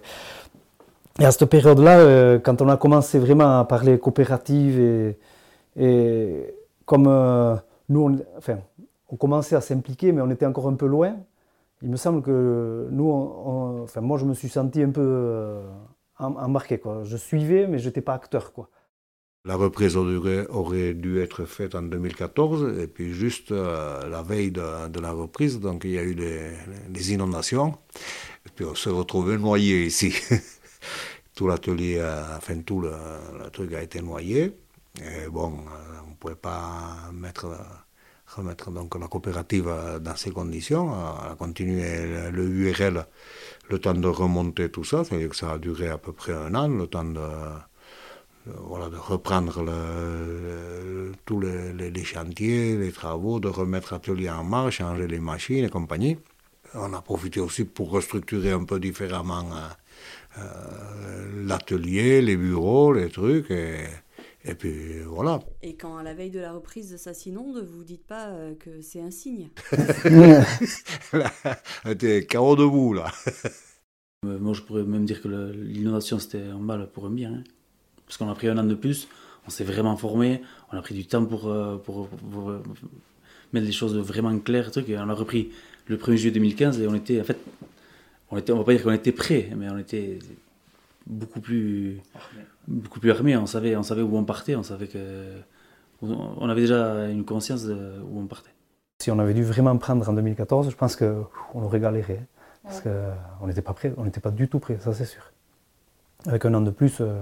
à 1.25 1.31
cette 1.31 1.45
période-là, 1.45 1.99
euh, 1.99 2.39
quand 2.39 2.61
on 2.61 2.69
a 2.69 2.77
commencé 2.77 3.19
vraiment 3.19 3.59
à 3.59 3.65
parler 3.65 3.99
coopérative 3.99 5.15
et, 5.77 6.55
comme 6.85 7.07
euh, 7.07 7.55
nous, 7.89 8.01
on, 8.01 8.37
enfin, 8.37 8.59
on 9.09 9.17
commençait 9.17 9.55
à 9.55 9.61
s'impliquer, 9.61 10.11
mais 10.11 10.21
on 10.21 10.29
était 10.29 10.45
encore 10.45 10.67
un 10.67 10.75
peu 10.75 10.85
loin, 10.85 11.17
il 11.81 11.89
me 11.89 11.97
semble 11.97 12.21
que 12.21 12.87
nous, 12.91 13.09
enfin, 13.09 14.01
moi, 14.01 14.17
je 14.17 14.25
me 14.25 14.33
suis 14.33 14.49
senti 14.49 14.81
un 14.81 14.91
peu 14.91 15.01
euh, 15.01 15.61
embarqué. 16.17 16.77
Quoi. 16.77 17.03
Je 17.03 17.17
suivais, 17.17 17.67
mais 17.67 17.79
je 17.79 17.87
n'étais 17.87 18.01
pas 18.01 18.13
acteur. 18.13 18.51
Quoi. 18.51 18.69
La 19.45 19.55
reprise 19.55 19.95
aurait, 19.95 20.93
dû 20.93 21.21
être 21.21 21.45
faite 21.45 21.75
en 21.75 21.81
2014, 21.81 22.77
et 22.79 22.87
puis 22.87 23.13
juste 23.13 23.51
la 23.51 24.21
veille 24.21 24.51
de, 24.51 24.99
la 24.99 25.11
reprise, 25.11 25.59
donc 25.61 25.85
il 25.85 25.91
y 25.91 25.97
a 25.97 26.03
eu 26.03 26.13
des, 26.13 27.13
inondations, 27.13 27.77
et 28.45 28.49
puis 28.53 28.65
on 28.65 28.75
se 28.75 28.89
retrouvait 28.89 29.37
noyé 29.37 29.85
ici. 29.85 30.13
tout 31.35 31.47
l'atelier, 31.47 32.03
enfin 32.35 32.59
tout 32.65 32.81
le, 32.81 32.91
truc 33.53 33.73
a 33.73 33.81
été 33.81 34.01
noyé. 34.01 34.57
Et 35.01 35.29
bon, 35.29 35.53
euh, 35.53 35.99
on 36.05 36.09
ne 36.11 36.15
pouvait 36.15 36.35
pas 36.35 37.09
mettre, 37.13 37.47
remettre 38.27 38.71
donc 38.71 38.99
la 38.99 39.07
coopérative 39.07 39.71
dans 40.01 40.15
ces 40.15 40.31
conditions. 40.31 40.91
Elle 41.25 41.31
a 41.31 41.35
continué 41.35 42.31
le 42.31 42.43
URL 42.45 43.05
le 43.69 43.79
temps 43.79 43.93
de 43.93 44.07
remonter 44.07 44.69
tout 44.69 44.83
ça, 44.83 45.03
que 45.03 45.35
ça 45.35 45.51
a 45.53 45.57
duré 45.57 45.89
à 45.89 45.97
peu 45.97 46.11
près 46.11 46.33
un 46.33 46.53
an, 46.55 46.67
le 46.67 46.87
temps 46.87 47.03
de, 47.03 47.21
voilà, 48.45 48.89
de 48.89 48.97
reprendre 48.97 49.63
tous 51.25 51.39
les, 51.39 52.03
chantiers, 52.03 52.77
les 52.77 52.91
travaux, 52.91 53.39
de 53.39 53.47
remettre 53.47 53.93
l'atelier 53.93 54.29
en 54.29 54.43
marche, 54.43 54.77
changer 54.77 55.07
les 55.07 55.19
machines 55.19 55.65
et 55.65 55.69
compagnie. 55.69 56.17
On 56.73 56.93
a 56.93 57.01
profité 57.01 57.39
aussi 57.39 57.65
pour 57.65 57.91
restructurer 57.91 58.51
un 58.51 58.63
peu 58.63 58.79
différemment 58.79 59.49
euh, 59.51 60.39
euh, 60.39 61.45
l'atelier, 61.47 62.21
les 62.21 62.37
bureaux, 62.37 62.93
les 62.93 63.09
trucs, 63.09 63.51
et, 64.45 64.55
puis 64.55 65.01
voilà. 65.01 65.41
Et 65.61 65.75
quand 65.75 65.97
à 65.97 66.03
la 66.03 66.13
veille 66.13 66.31
de 66.31 66.39
la 66.39 66.53
reprise 66.53 66.95
ça 66.97 67.13
s'inonde, 67.13 67.63
vous 67.63 67.83
dites 67.83 68.05
pas 68.05 68.29
euh, 68.29 68.55
que 68.55 68.81
c'est 68.81 69.01
un 69.01 69.11
signe 69.11 69.49
T'es 71.99 72.25
carreau 72.25 72.55
debout 72.55 72.93
là. 72.93 73.11
Euh, 74.25 74.37
moi 74.37 74.51
je 74.51 74.61
pourrais 74.61 74.83
même 74.83 75.05
dire 75.05 75.21
que 75.21 75.29
l'inondation 75.29 76.19
c'était 76.19 76.41
un 76.41 76.57
mal 76.57 76.91
pour 76.91 77.05
un 77.05 77.09
bien. 77.09 77.35
Hein. 77.35 77.43
Parce 78.05 78.17
qu'on 78.17 78.29
a 78.29 78.35
pris 78.35 78.49
un 78.49 78.57
an 78.57 78.65
de 78.65 78.75
plus, 78.75 79.07
on 79.47 79.49
s'est 79.49 79.63
vraiment 79.63 79.95
formé, 79.95 80.41
on 80.73 80.77
a 80.77 80.81
pris 80.81 80.93
du 80.93 81.05
temps 81.05 81.23
pour, 81.23 81.49
pour, 81.83 82.09
mettre 83.53 83.65
les 83.65 83.71
choses 83.71 83.95
vraiment 83.95 84.37
claires. 84.39 84.71
Truc, 84.71 84.89
et 84.89 84.97
on 84.97 85.07
a 85.07 85.13
repris 85.13 85.51
le 85.87 85.95
1er 85.95 86.17
juillet 86.17 86.31
2015 86.31 86.81
et 86.81 86.87
on 86.87 86.95
était 86.95 87.21
en 87.21 87.23
fait 87.23 87.37
on 88.31 88.37
était, 88.37 88.51
on 88.51 88.57
va 88.57 88.63
pas 88.63 88.73
dire 88.73 88.83
qu'on 88.83 88.91
était 88.91 89.11
prêts, 89.11 89.49
mais 89.55 89.69
on 89.69 89.77
était 89.77 90.19
beaucoup 91.07 91.41
plus. 91.41 91.99
Beaucoup 92.69 92.99
plus 92.99 93.11
armés. 93.11 93.35
On 93.35 93.45
savait, 93.45 93.75
on 93.75 93.83
savait 93.83 94.01
où 94.01 94.15
on 94.17 94.23
partait, 94.23 94.55
on 94.55 94.63
savait 94.63 94.87
que, 94.87 95.33
on 96.01 96.49
avait 96.49 96.61
déjà 96.61 97.09
une 97.09 97.25
conscience 97.25 97.63
de 97.63 97.75
où 98.09 98.19
on 98.19 98.25
partait. 98.25 98.51
Si 99.01 99.11
on 99.11 99.19
avait 99.19 99.33
dû 99.33 99.43
vraiment 99.43 99.77
prendre 99.77 100.07
en 100.07 100.13
2014, 100.13 100.69
je 100.69 100.75
pense 100.75 100.95
qu'on 100.95 101.27
aurait 101.53 101.79
galéré. 101.79 102.19
Parce 102.63 102.81
qu'on 102.81 103.47
n'était 103.47 103.61
pas 103.61 103.73
prêt, 103.73 103.93
on 103.97 104.03
n'était 104.03 104.19
pas 104.19 104.31
du 104.31 104.47
tout 104.47 104.59
prêt, 104.59 104.77
ça 104.79 104.93
c'est 104.93 105.05
sûr. 105.05 105.31
Avec 106.27 106.45
un 106.45 106.53
an 106.53 106.61
de 106.61 106.71
plus, 106.71 106.97
euh, 106.99 107.21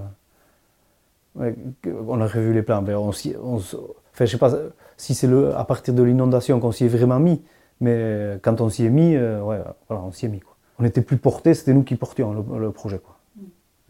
on 1.85 2.19
aurait 2.19 2.41
vu 2.41 2.53
les 2.53 2.63
plans. 2.63 2.81
Ben, 2.81 2.95
on, 2.95 3.11
on, 3.41 3.55
enfin, 3.55 3.85
je 4.19 4.25
sais 4.25 4.37
pas 4.37 4.51
si 4.97 5.13
c'est 5.13 5.29
à 5.55 5.63
partir 5.63 5.93
de 5.93 6.01
l'inondation 6.01 6.59
qu'on 6.59 6.71
s'y 6.71 6.85
est 6.85 6.89
vraiment 6.89 7.19
mis, 7.19 7.43
mais 7.79 8.39
quand 8.41 8.59
on 8.61 8.69
s'y 8.69 8.85
est 8.85 8.89
mis, 8.89 9.15
euh, 9.15 9.41
ouais, 9.41 9.61
voilà, 9.87 10.03
on 10.03 10.11
s'y 10.11 10.25
est 10.25 10.29
mis. 10.29 10.39
Quoi 10.39 10.57
on 10.79 10.85
était 10.85 11.01
plus 11.01 11.17
portés, 11.17 11.53
c'était 11.53 11.73
nous 11.73 11.83
qui 11.83 11.95
portions 11.95 12.33
le, 12.57 12.71
projet. 12.71 12.99
Quoi. 12.99 13.16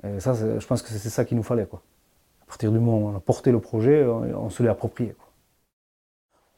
Et 0.04 0.20
ça, 0.20 0.34
je 0.36 0.66
pense 0.66 0.82
que 0.82 0.90
c'est 0.90 1.10
ça 1.10 1.26
qu'il 1.26 1.38
nous 1.38 1.44
fallait. 1.44 1.66
Quoi. 1.66 1.82
À 2.44 2.46
partir 2.48 2.72
du 2.72 2.80
moment 2.80 2.98
où 2.98 3.10
on 3.10 3.18
a 3.18 3.20
porté 3.20 3.52
le 3.52 3.60
projet, 3.60 4.06
on, 4.06 4.50
se 4.50 4.64
l'est 4.64 4.70
approprié. 4.70 5.16
Quoi. 5.18 5.28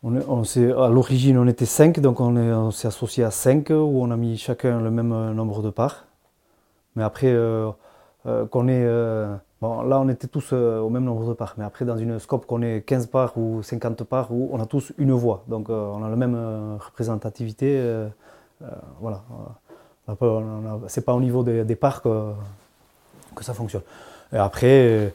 On, 0.04 0.16
on 0.16 0.44
à 0.82 0.90
l'origine, 0.90 1.38
on 1.38 1.48
était 1.48 1.66
cinq, 1.66 2.00
donc 2.00 2.20
on 2.20 2.72
s'est 2.72 2.88
associé 2.88 3.24
à 3.24 3.32
cinq, 3.32 3.70
où 3.70 4.02
on 4.04 4.12
a 4.12 4.18
mis 4.18 4.38
chacun 4.38 4.80
le 4.82 4.92
même 4.92 5.12
euh, 5.12 5.34
nombre 5.34 5.62
de 5.62 5.70
parts. 5.70 6.06
Mais 6.96 7.04
après, 7.04 7.28
euh, 7.28 7.72
euh, 8.26 8.46
qu'on 8.46 8.68
est. 8.68 8.86
bon, 9.62 9.82
là, 9.84 10.00
on 10.00 10.10
était 10.10 10.28
tous 10.28 10.54
au 10.54 10.90
même 10.90 11.06
nombre 11.06 11.28
de 11.28 11.34
parts. 11.34 11.56
Mais 11.58 11.64
après, 11.64 11.86
dans 11.86 11.98
une 11.98 12.20
scope 12.20 12.46
qu'on 12.46 12.62
est 12.62 12.82
15 12.82 13.08
parts 13.08 13.38
ou 13.38 13.64
50 13.64 14.04
parts, 14.04 14.32
où 14.32 14.50
on 14.52 14.60
a 14.62 14.66
tous 14.66 14.94
une 14.98 15.12
voix. 15.14 15.44
Donc, 15.48 15.70
on 15.70 16.04
a 16.04 16.10
la 16.10 16.16
même 16.16 16.78
représentativité. 16.80 17.82
voilà. 19.00 19.24
C'est 20.88 21.06
pas 21.06 21.14
au 21.14 21.22
niveau 21.22 21.44
des, 21.44 21.64
des 21.64 21.76
parcs 21.76 22.04
que 22.04 22.34
ça 23.44 23.54
fonctionne. 23.54 23.84
Et 24.34 24.38
après, 24.38 25.12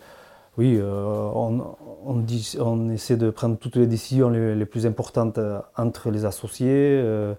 oui, 0.57 0.79
euh, 0.81 1.31
on, 1.35 1.77
on, 2.07 2.91
essaie 2.91 3.17
de 3.17 3.31
prendre 3.31 3.59
toutes 3.59 3.77
les 3.77 3.87
décisions 3.87 4.31
les, 4.31 4.67
plus 4.67 4.87
importantes 4.87 5.39
euh, 5.39 5.61
entre 5.77 6.11
les 6.11 6.25
associés. 6.25 6.69
Euh, 7.03 7.35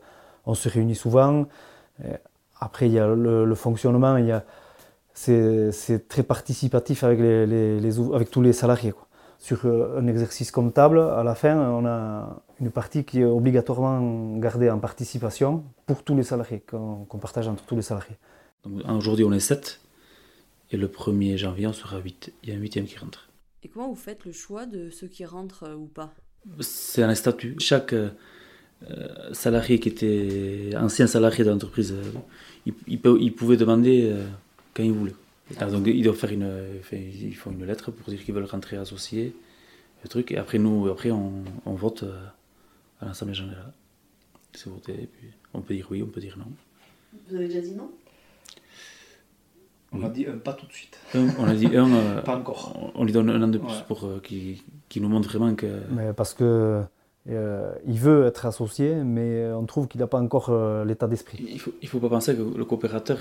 on 0.45 0.53
se 0.53 0.67
réunit 0.67 0.95
souvent. 0.95 1.45
après, 2.59 2.87
il 2.87 2.93
y 2.93 2.99
a 2.99 3.07
le, 3.07 3.55
fonctionnement. 3.55 4.17
Il 4.17 4.43
c'est, 5.13 6.07
très 6.09 6.23
participatif 6.23 7.03
avec, 7.03 7.19
les, 7.19 7.99
avec 8.13 8.29
tous 8.31 8.41
les 8.41 8.53
salariés. 8.53 8.93
Sur 9.39 9.65
euh, 9.65 9.99
un 9.99 10.07
exercice 10.07 10.51
comptable, 10.51 10.99
à 10.99 11.23
la 11.23 11.35
fin, 11.35 11.55
on 11.57 11.85
a 11.85 12.41
une 12.59 12.71
partie 12.71 13.05
qui 13.05 13.21
est 13.21 13.25
obligatoirement 13.25 14.37
gardée 14.37 14.69
en 14.69 14.79
participation 14.79 15.63
pour 15.85 16.03
tous 16.03 16.15
les 16.15 16.23
salariés, 16.23 16.59
qu'on 16.59 17.17
partage 17.19 17.47
entre 17.47 17.63
tous 17.63 17.75
les 17.75 17.81
salariés. 17.81 18.17
Aujourd'hui, 18.89 19.23
on 19.23 19.31
est 19.31 19.39
7 19.39 19.84
et 20.71 20.77
le 20.77 20.87
1er 20.87 21.37
janvier, 21.37 21.67
on 21.67 21.73
sera 21.73 21.99
8. 21.99 22.33
Il 22.43 22.49
y 22.49 22.51
a 22.51 22.55
un 22.55 22.59
huitième 22.59 22.85
qui 22.85 22.97
rentre. 22.97 23.29
Et 23.63 23.67
comment 23.67 23.89
vous 23.89 23.95
faites 23.95 24.25
le 24.25 24.31
choix 24.31 24.65
de 24.65 24.89
ceux 24.89 25.07
qui 25.07 25.25
rentrent 25.25 25.63
euh, 25.63 25.75
ou 25.75 25.85
pas? 25.85 26.13
C'est 26.59 27.03
un 27.03 27.15
statut. 27.15 27.55
Chaque 27.59 27.93
euh, 27.93 28.09
salarié 29.31 29.79
qui 29.79 29.89
était 29.89 30.71
ancien 30.77 31.07
salarié 31.07 31.43
de 31.43 31.49
l'entreprise, 31.49 31.95
il, 32.65 32.73
il, 32.87 33.33
pouvait 33.33 33.57
demander 33.57 34.13
quand 34.75 34.83
il 34.83 34.91
voulait. 34.91 35.15
Ah, 35.59 35.65
donc 35.65 35.85
ils 35.85 36.03
doivent 36.03 36.17
faire 36.17 36.31
une, 36.31 36.51
ils 36.91 37.35
font 37.35 37.51
une 37.51 37.65
lettre 37.65 37.91
pour 37.91 38.09
dire 38.09 38.23
qu'ils 38.23 38.33
veulent 38.33 38.45
rentrer 38.45 38.77
associés, 38.77 39.35
le 40.03 40.09
truc, 40.09 40.31
et 40.31 40.37
après 40.37 40.57
nous, 40.57 40.87
après 40.87 41.11
on, 41.11 41.43
on 41.65 41.73
vote 41.73 42.03
euh, 42.03 42.25
à 42.99 43.05
l'Assemblée 43.05 43.35
générale. 43.35 43.73
C'est 44.53 44.69
voté, 44.69 44.93
et 44.93 45.07
puis 45.07 45.29
on 45.53 45.61
peut 45.61 45.75
dire 45.75 45.87
oui, 45.91 46.01
on 46.01 46.07
peut 46.07 46.21
dire 46.21 46.37
non. 46.37 46.51
Vous 47.27 47.35
avez 47.35 47.47
déjà 47.47 47.61
dit 47.61 47.73
non? 47.73 47.91
On 49.95 50.03
a 50.03 50.09
dit 50.09 50.25
un 50.25 50.37
pas 50.37 50.53
tout 50.53 50.65
de 50.65 50.71
suite. 50.71 50.97
on 51.13 51.45
a 51.45 51.53
dit 51.53 51.67
un. 51.75 51.85
Euh, 51.95 52.21
pas 52.21 52.35
encore. 52.35 52.91
On, 52.95 53.03
lui 53.03 53.13
donne 53.13 53.29
un 53.29 53.41
an 53.41 53.47
de 53.47 53.57
plus 53.57 53.81
pour 53.87 54.05
euh, 54.05 54.19
qu'il 54.21 55.01
nous 55.01 55.09
montre 55.09 55.29
vraiment 55.29 55.55
que. 55.55 55.67
Mais 55.91 56.13
parce 56.13 56.33
que 56.33 56.81
il 57.27 57.99
veut 57.99 58.25
être 58.25 58.45
associé, 58.45 58.95
mais 58.95 59.47
on 59.51 59.65
trouve 59.65 59.87
qu'il 59.87 60.01
n'a 60.01 60.07
pas 60.07 60.19
encore 60.19 60.51
l'état 60.85 61.07
d'esprit. 61.07 61.43
Il 61.47 61.53
ne 61.55 61.59
faut, 61.59 61.73
il 61.81 61.87
faut 61.87 61.99
pas 61.99 62.09
penser 62.09 62.35
que 62.35 62.57
le 62.57 62.65
coopérateur, 62.65 63.19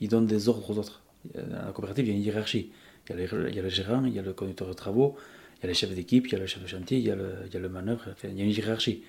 il 0.00 0.08
donne 0.08 0.26
des 0.26 0.48
ordres 0.48 0.70
aux 0.70 0.78
autres. 0.78 1.02
Dans 1.34 1.66
la 1.66 1.72
coopérative, 1.72 2.06
il 2.06 2.10
y 2.10 2.14
a 2.14 2.16
une 2.16 2.22
hiérarchie. 2.22 2.70
Il 3.10 3.16
y 3.16 3.22
a, 3.22 3.48
il 3.48 3.54
y 3.54 3.58
a 3.58 3.62
le 3.62 3.68
gérant, 3.68 4.04
il 4.04 4.14
y 4.14 4.18
a 4.18 4.22
le 4.22 4.32
conducteur 4.32 4.68
de 4.68 4.72
travaux, 4.74 5.16
il 5.58 5.62
y 5.62 5.66
a 5.66 5.68
les 5.68 5.74
chefs 5.74 5.94
d'équipe, 5.94 6.26
il 6.26 6.32
y 6.32 6.36
a 6.36 6.38
le 6.38 6.46
chef 6.46 6.62
de 6.62 6.68
chantier, 6.68 6.98
il 6.98 7.04
y 7.04 7.10
a 7.10 7.16
le, 7.16 7.30
il 7.46 7.52
y 7.52 7.56
a 7.56 7.60
le 7.60 7.68
manœuvre, 7.68 8.04
enfin, 8.12 8.28
il 8.30 8.38
y 8.38 8.42
a 8.42 8.44
une 8.44 8.50
hiérarchie. 8.50 9.02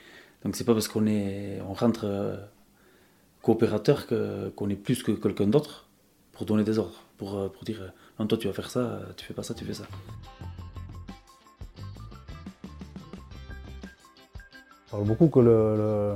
Donc 0.43 0.55
c'est 0.55 0.63
pas 0.63 0.73
parce 0.73 0.87
qu'on 0.87 1.05
est, 1.05 1.59
on 1.67 1.73
rentre 1.73 2.05
euh, 2.05 2.37
coopérateur 3.41 4.07
qu'on 4.55 4.69
est 4.69 4.75
plus 4.75 5.03
que 5.03 5.11
quelqu'un 5.11 5.47
d'autre 5.47 5.88
pour 6.39 6.45
donner 6.45 6.63
des 6.63 6.79
ordres, 6.79 7.03
pour, 7.17 7.37
euh, 7.37 7.49
pour 7.49 7.65
dire 7.65 7.91
non 8.17 8.25
toi 8.25 8.37
tu 8.37 8.47
vas 8.47 8.53
faire 8.53 8.69
ça, 8.69 9.01
tu 9.17 9.25
fais 9.25 9.33
pas 9.33 9.43
ça, 9.43 9.53
tu 9.53 9.65
fais 9.65 9.73
ça. 9.73 9.83
On 14.87 14.91
parle 14.91 15.03
beaucoup 15.03 15.27
que 15.27 15.41
le, 15.41 16.15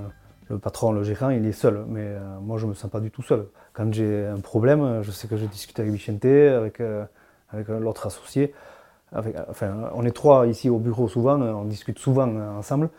le, 0.49 0.57
patron, 0.59 0.93
le 0.93 1.03
gérant, 1.03 1.29
il 1.29 1.45
est 1.45 1.51
seul, 1.51 1.83
mais 1.89 2.05
euh, 2.05 2.39
moi 2.39 2.57
je 2.57 2.65
me 2.67 2.73
sens 2.73 2.89
pas 2.89 3.01
du 3.01 3.11
tout 3.11 3.21
seul. 3.21 3.47
Quand 3.73 3.93
j'ai 3.93 4.25
un 4.25 4.39
problème, 4.39 5.01
je 5.03 5.11
sais 5.11 5.27
que 5.27 5.35
je 5.35 5.45
discute 5.45 5.77
avec 5.81 5.91
Vicente, 5.91 6.23
avec, 6.23 6.81
avec 7.49 7.67
l'autre 7.67 8.07
associé 8.07 8.53
enfin, 9.15 9.91
on 9.93 10.05
est 10.05 10.15
trois 10.15 10.47
ici 10.47 10.69
au 10.69 10.79
bureau 10.79 11.09
souvent, 11.09 11.39
on 11.41 11.65
discute 11.65 11.99
souvent 11.99 12.29
ensemble. 12.57 12.89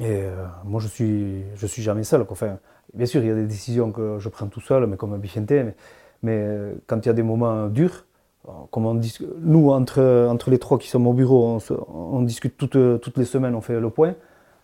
Et 0.00 0.22
euh, 0.22 0.46
moi, 0.64 0.80
je 0.80 0.86
suis, 0.86 1.42
je 1.56 1.66
suis 1.66 1.82
jamais 1.82 2.04
seul. 2.04 2.24
Enfin, 2.28 2.58
bien 2.94 3.06
sûr, 3.06 3.22
il 3.22 3.28
y 3.28 3.30
a 3.30 3.34
des 3.34 3.46
décisions 3.46 3.90
que 3.90 4.18
je 4.18 4.28
prends 4.28 4.46
tout 4.46 4.60
seul, 4.60 4.86
mais 4.86 4.96
comme 4.96 5.18
Vicente. 5.20 5.50
Mais, 5.50 5.74
mais 6.22 6.36
euh, 6.36 6.74
quand 6.86 7.04
il 7.04 7.06
y 7.06 7.10
a 7.10 7.14
des 7.14 7.22
moments 7.22 7.68
durs, 7.68 8.04
euh, 8.48 8.52
comme 8.70 8.86
on 8.86 9.00
nous, 9.40 9.70
entre, 9.70 10.26
entre 10.28 10.50
les 10.50 10.58
trois 10.58 10.78
qui 10.78 10.88
sommes 10.88 11.06
au 11.06 11.12
bureau, 11.12 11.58
on, 11.88 12.22
discute 12.22 12.56
toutes, 12.56 13.00
toutes 13.00 13.16
les 13.16 13.24
semaines, 13.24 13.54
on 13.54 13.60
fait 13.60 13.78
le 13.78 13.90
point. 13.90 14.14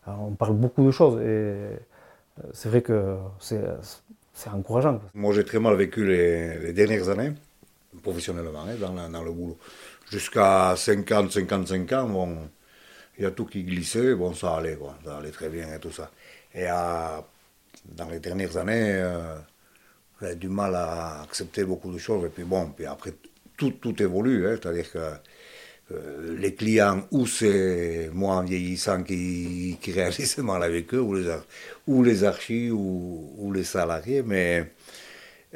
on 0.06 0.32
parle 0.32 0.54
beaucoup 0.54 0.84
de 0.84 0.90
choses. 0.90 1.20
Et 1.22 1.54
c'est 2.52 2.68
vrai 2.68 2.82
que 2.82 3.16
c'est 3.40 4.50
encourageant. 4.52 5.00
Moi, 5.14 5.32
j'ai 5.32 5.44
très 5.44 5.60
mal 5.60 5.74
vécu 5.76 6.04
les, 6.04 6.72
dernières 6.72 7.08
années, 7.08 7.32
professionnellement, 8.02 8.64
hein, 8.66 8.76
dans, 8.80 9.08
dans 9.08 9.22
le 9.22 9.32
boulot 9.32 9.58
jusqu'à 10.10 10.74
50, 10.76 11.32
55 11.32 11.92
ans, 11.92 12.08
bon, 12.08 12.38
il 13.18 13.24
y 13.24 13.26
a 13.26 13.30
tout 13.30 13.44
qui 13.44 13.64
glissait, 13.64 14.14
bon, 14.14 14.34
ça 14.34 14.56
allait, 14.56 14.76
quoi, 14.76 14.96
ça 15.04 15.18
allait 15.18 15.30
très 15.30 15.48
bien 15.48 15.74
et 15.74 15.78
tout 15.78 15.90
ça. 15.90 16.10
Et 16.54 16.66
dans 16.66 18.08
les 18.10 18.20
dernières 18.20 18.56
années, 18.56 18.92
euh, 18.92 19.36
j'avais 20.24 20.36
du 20.36 20.48
mal 20.48 20.74
à 20.74 21.22
accepter 21.22 21.64
beaucoup 21.64 21.92
de 21.92 21.98
choses, 21.98 22.24
et 22.24 22.28
puis 22.28 22.44
bon, 22.44 22.70
puis 22.70 22.86
après, 22.86 23.12
tout, 23.56 23.72
tout 23.72 24.02
évolue, 24.02 24.46
hein, 24.46 24.58
c'est-à-dire 24.60 24.90
que 24.90 24.98
euh, 25.92 26.36
les 26.38 26.54
clients, 26.54 27.06
ou 27.10 27.26
c'est 27.26 28.10
moi 28.12 28.36
en 28.36 28.42
vieillissant 28.42 29.02
qui, 29.02 29.78
qui 29.80 29.92
réalise 29.92 30.38
mal 30.50 30.62
avec 30.62 30.94
eux, 30.94 31.00
ou 31.00 31.14
les, 31.14 31.30
ou 31.86 32.24
archis, 32.24 32.70
ou, 32.70 33.52
les 33.54 33.64
salariés, 33.64 34.22
mais 34.22 34.72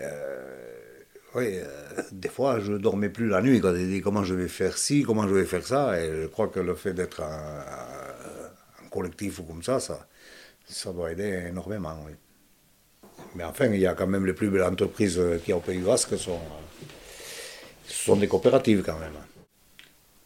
euh, 0.00 0.78
oui, 1.34 1.58
euh, 1.58 2.02
des 2.12 2.28
fois, 2.28 2.60
je 2.60 2.74
dormais 2.74 3.08
plus 3.08 3.28
la 3.28 3.40
nuit 3.42 3.60
quand 3.60 3.74
j'ai 3.74 3.86
dit 3.86 4.00
comment 4.00 4.24
je 4.24 4.34
vais 4.34 4.48
faire 4.48 4.76
ci, 4.76 5.02
comment 5.02 5.26
je 5.28 5.34
vais 5.34 5.44
faire 5.44 5.66
ça. 5.66 6.00
Et 6.00 6.22
je 6.22 6.26
crois 6.26 6.48
que 6.48 6.60
le 6.60 6.74
fait 6.74 6.94
d'être 6.94 7.22
un, 7.22 8.88
collectif 8.90 9.40
ou 9.40 9.42
comme 9.44 9.62
ça, 9.62 9.80
ça, 9.80 10.06
ça 10.66 10.92
doit 10.92 11.12
aider 11.12 11.46
énormément. 11.48 11.96
Oui. 12.06 12.12
Mais 13.34 13.44
enfin, 13.44 13.66
il 13.66 13.80
y 13.80 13.86
a 13.86 13.94
quand 13.94 14.06
même 14.06 14.26
les 14.26 14.32
plus 14.32 14.50
belles 14.50 14.62
entreprises 14.62 15.20
qui 15.44 15.52
au 15.52 15.60
Pays 15.60 15.78
Basque 15.78 16.16
sont, 16.18 16.40
sont 17.86 18.16
des 18.16 18.28
coopératives 18.28 18.82
quand 18.84 18.98
même. 18.98 19.14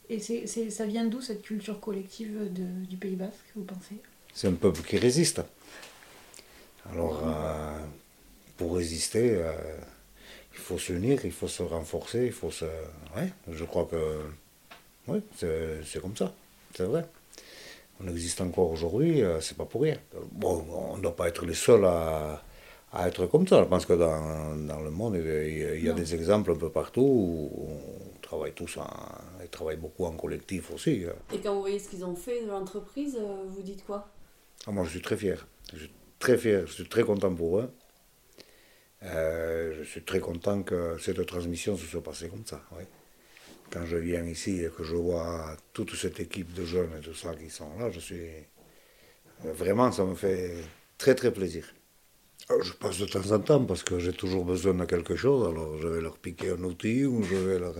Et 0.08 0.18
ça 0.70 0.84
vient 0.84 1.04
d'où 1.06 1.20
cette 1.20 1.42
culture 1.42 1.80
collective 1.80 2.48
du 2.52 2.96
Pays 2.96 3.16
Basque, 3.16 3.50
vous 3.56 3.64
pensez? 3.64 3.96
C'est 4.34 4.48
un 4.48 4.52
peuple 4.52 4.82
qui 4.82 4.98
résiste. 4.98 5.42
Alors, 6.90 7.22
euh, 7.26 7.78
pour 8.56 8.76
résister, 8.76 9.36
euh, 9.36 9.52
il 10.52 10.58
faut 10.58 10.78
s'unir, 10.78 11.24
il 11.24 11.32
faut 11.32 11.48
se 11.48 11.62
renforcer, 11.62 12.26
il 12.26 12.32
faut 12.32 12.50
se. 12.50 12.64
Ouais, 13.16 13.30
je 13.50 13.64
crois 13.64 13.86
que. 13.90 14.20
Oui, 15.06 15.20
c'est 15.36 16.00
comme 16.00 16.16
ça, 16.16 16.34
c'est 16.74 16.84
vrai. 16.84 17.06
On 18.00 18.08
existe 18.08 18.40
encore 18.40 18.70
aujourd'hui, 18.70 19.22
euh, 19.22 19.40
c'est 19.40 19.56
pas 19.56 19.64
pour 19.64 19.82
rien. 19.82 19.96
Bon, 20.32 20.64
on 20.70 20.96
ne 20.96 21.02
doit 21.02 21.16
pas 21.16 21.28
être 21.28 21.46
les 21.46 21.54
seuls 21.54 21.84
à, 21.84 22.42
à, 22.92 23.08
être 23.08 23.26
comme 23.26 23.46
ça. 23.46 23.62
Je 23.62 23.68
pense 23.68 23.86
que 23.86 23.94
dans, 23.94 24.56
dans 24.56 24.80
le 24.80 24.90
monde, 24.90 25.16
il 25.16 25.82
y 25.82 25.88
a, 25.88 25.92
des 25.92 26.14
exemples 26.14 26.52
un 26.52 26.56
peu 26.56 26.70
partout 26.70 27.00
où 27.00 27.68
on 27.68 28.20
travaille 28.20 28.52
tous, 28.52 28.76
en, 28.76 28.88
ils 29.42 29.48
travaillent 29.48 29.76
beaucoup 29.76 30.04
en 30.04 30.12
collectif 30.12 30.70
aussi. 30.72 31.04
Hein. 31.08 31.14
Et 31.32 31.38
quand 31.38 31.54
vous 31.54 31.60
voyez 31.60 31.78
ce 31.78 31.88
qu'ils 31.88 32.04
ont 32.04 32.16
fait 32.16 32.44
de 32.44 32.48
l'entreprise, 32.48 33.16
euh, 33.20 33.44
vous 33.48 33.62
dites 33.62 33.84
quoi? 33.84 34.08
Ah, 34.66 34.70
Moi, 34.70 34.84
je 34.84 34.90
suis 34.90 35.02
très 35.02 35.16
fier. 35.16 35.46
Je 35.72 35.78
suis 35.78 35.92
très 36.18 36.38
fier, 36.38 36.66
je 36.66 36.72
suis 36.72 36.88
très 36.88 37.02
content 37.02 37.34
pour 37.34 37.58
eux. 37.60 37.70
Euh, 39.04 39.74
je 39.78 39.82
suis 39.82 40.02
très 40.02 40.20
content 40.20 40.62
que 40.62 40.96
cette 40.98 41.24
transmission 41.26 41.76
se 41.76 41.86
soit 41.86 42.02
passée 42.02 42.28
comme 42.28 42.46
ça. 42.46 42.62
Quand 43.70 43.84
je 43.86 43.96
viens 43.96 44.24
ici 44.24 44.62
et 44.62 44.68
que 44.68 44.84
je 44.84 44.94
vois 44.94 45.56
toute 45.72 45.94
cette 45.96 46.20
équipe 46.20 46.52
de 46.52 46.64
jeunes 46.64 46.90
et 46.98 47.00
tout 47.00 47.14
ça 47.14 47.34
qui 47.34 47.50
sont 47.50 47.78
là, 47.78 47.90
je 47.90 48.00
suis. 48.00 48.28
Vraiment, 49.42 49.90
ça 49.90 50.04
me 50.04 50.14
fait 50.14 50.54
très 50.98 51.16
très 51.16 51.32
plaisir. 51.32 51.64
Je 52.62 52.72
passe 52.72 52.98
de 52.98 53.06
temps 53.06 53.30
en 53.32 53.38
temps 53.38 53.64
parce 53.64 53.82
que 53.82 53.98
j'ai 53.98 54.12
toujours 54.12 54.44
besoin 54.44 54.74
de 54.74 54.84
quelque 54.84 55.16
chose, 55.16 55.48
alors 55.48 55.78
je 55.80 55.88
vais 55.88 56.00
leur 56.00 56.16
piquer 56.16 56.50
un 56.50 56.62
outil 56.64 57.04
ou 57.04 57.22
je 57.22 57.34
vais 57.34 57.58
leur. 57.58 57.74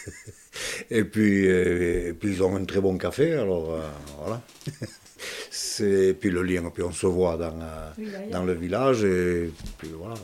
et, 0.90 1.04
puis, 1.04 1.46
et, 1.46 2.12
puis 2.12 2.30
ils 2.30 2.42
ont 2.42 2.56
un 2.56 2.64
très 2.64 2.80
bon 2.80 2.98
café, 2.98 3.34
alors 3.34 3.74
euh, 3.74 3.88
voilà. 4.18 4.42
C'est 5.50 6.16
puis 6.18 6.30
le 6.30 6.42
lien, 6.42 6.70
puis 6.72 6.82
on 6.82 6.92
se 6.92 7.06
voit 7.06 7.36
dans, 7.36 7.58
euh, 7.60 8.30
dans 8.30 8.44
le 8.44 8.54
village 8.54 9.04
et 9.04 9.52
puis 9.78 9.90
voilà. 9.94 10.14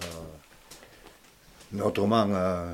Mais 1.73 1.83
autrement, 1.83 2.29
euh, 2.31 2.73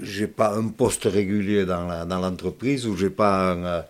j'ai 0.00 0.26
pas 0.26 0.54
un 0.54 0.68
poste 0.68 1.04
régulier 1.04 1.64
dans, 1.64 2.06
dans 2.06 2.18
l'entreprise 2.20 2.86
ou 2.86 2.96
j'ai 2.96 3.10
pas 3.10 3.52
un, 3.52 3.64
euh, 3.64 3.82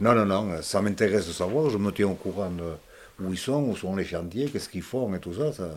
non 0.00 0.14
non 0.14 0.26
non, 0.26 0.62
ça 0.62 0.82
m'intéresse 0.82 1.26
de 1.26 1.32
savoir. 1.32 1.70
Je 1.70 1.78
me 1.78 1.90
tiens 1.90 2.08
au 2.08 2.14
courant 2.14 2.50
de 2.50 2.72
où 3.20 3.32
ils 3.32 3.38
sont, 3.38 3.64
où 3.64 3.76
sont 3.76 3.96
les 3.96 4.04
chantiers, 4.04 4.48
qu'est-ce 4.50 4.68
qu'ils 4.68 4.82
font 4.82 5.12
et 5.14 5.20
tout 5.20 5.34
ça, 5.34 5.52
ça. 5.52 5.70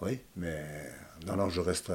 Oui, 0.00 0.18
mais 0.36 0.64
non 1.26 1.36
non, 1.36 1.50
je 1.50 1.60
reste. 1.60 1.92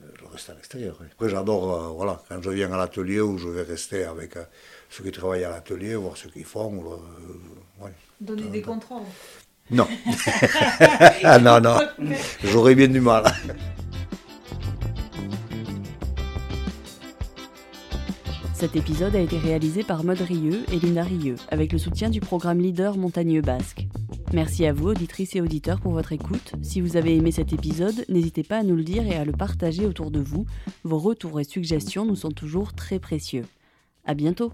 je 0.00 0.24
reste 0.32 0.50
à 0.50 0.54
l'extérieur. 0.54 0.98
Après, 1.12 1.28
j'adore, 1.28 1.94
voilà, 1.94 2.22
quand 2.28 2.40
je 2.42 2.50
viens 2.50 2.72
à 2.72 2.76
l'atelier 2.76 3.20
où 3.20 3.38
je 3.38 3.48
vais 3.48 3.62
rester 3.62 4.04
avec 4.04 4.34
ceux 4.90 5.02
qui 5.02 5.10
travaillent 5.10 5.44
à 5.44 5.50
l'atelier, 5.50 5.96
voir 5.96 6.16
ce 6.16 6.28
qu'ils 6.28 6.44
font. 6.44 7.00
Donner 8.20 8.48
des 8.48 8.62
contrôles 8.62 9.02
Non. 9.70 9.88
ah 11.24 11.38
non, 11.38 11.60
non. 11.60 11.78
J'aurais 12.44 12.74
bien 12.74 12.88
du 12.88 13.00
mal. 13.00 13.24
Cet 18.56 18.74
épisode 18.74 19.14
a 19.14 19.20
été 19.20 19.36
réalisé 19.36 19.82
par 19.82 20.02
Maud 20.02 20.18
Rieux 20.18 20.64
et 20.72 20.78
Lina 20.78 21.02
Rieux, 21.02 21.34
avec 21.50 21.74
le 21.74 21.78
soutien 21.78 22.08
du 22.08 22.20
programme 22.20 22.58
Leader 22.58 22.96
Montagneux 22.96 23.42
Basque. 23.42 23.86
Merci 24.32 24.64
à 24.64 24.72
vous, 24.72 24.88
auditrices 24.88 25.36
et 25.36 25.42
auditeurs, 25.42 25.78
pour 25.78 25.92
votre 25.92 26.12
écoute. 26.12 26.54
Si 26.62 26.80
vous 26.80 26.96
avez 26.96 27.14
aimé 27.14 27.32
cet 27.32 27.52
épisode, 27.52 28.06
n'hésitez 28.08 28.44
pas 28.44 28.56
à 28.56 28.62
nous 28.62 28.74
le 28.74 28.82
dire 28.82 29.06
et 29.06 29.14
à 29.14 29.26
le 29.26 29.32
partager 29.32 29.84
autour 29.84 30.10
de 30.10 30.20
vous. 30.20 30.46
Vos 30.84 30.98
retours 30.98 31.38
et 31.38 31.44
suggestions 31.44 32.06
nous 32.06 32.16
sont 32.16 32.30
toujours 32.30 32.72
très 32.72 32.98
précieux. 32.98 33.44
À 34.06 34.14
bientôt! 34.14 34.52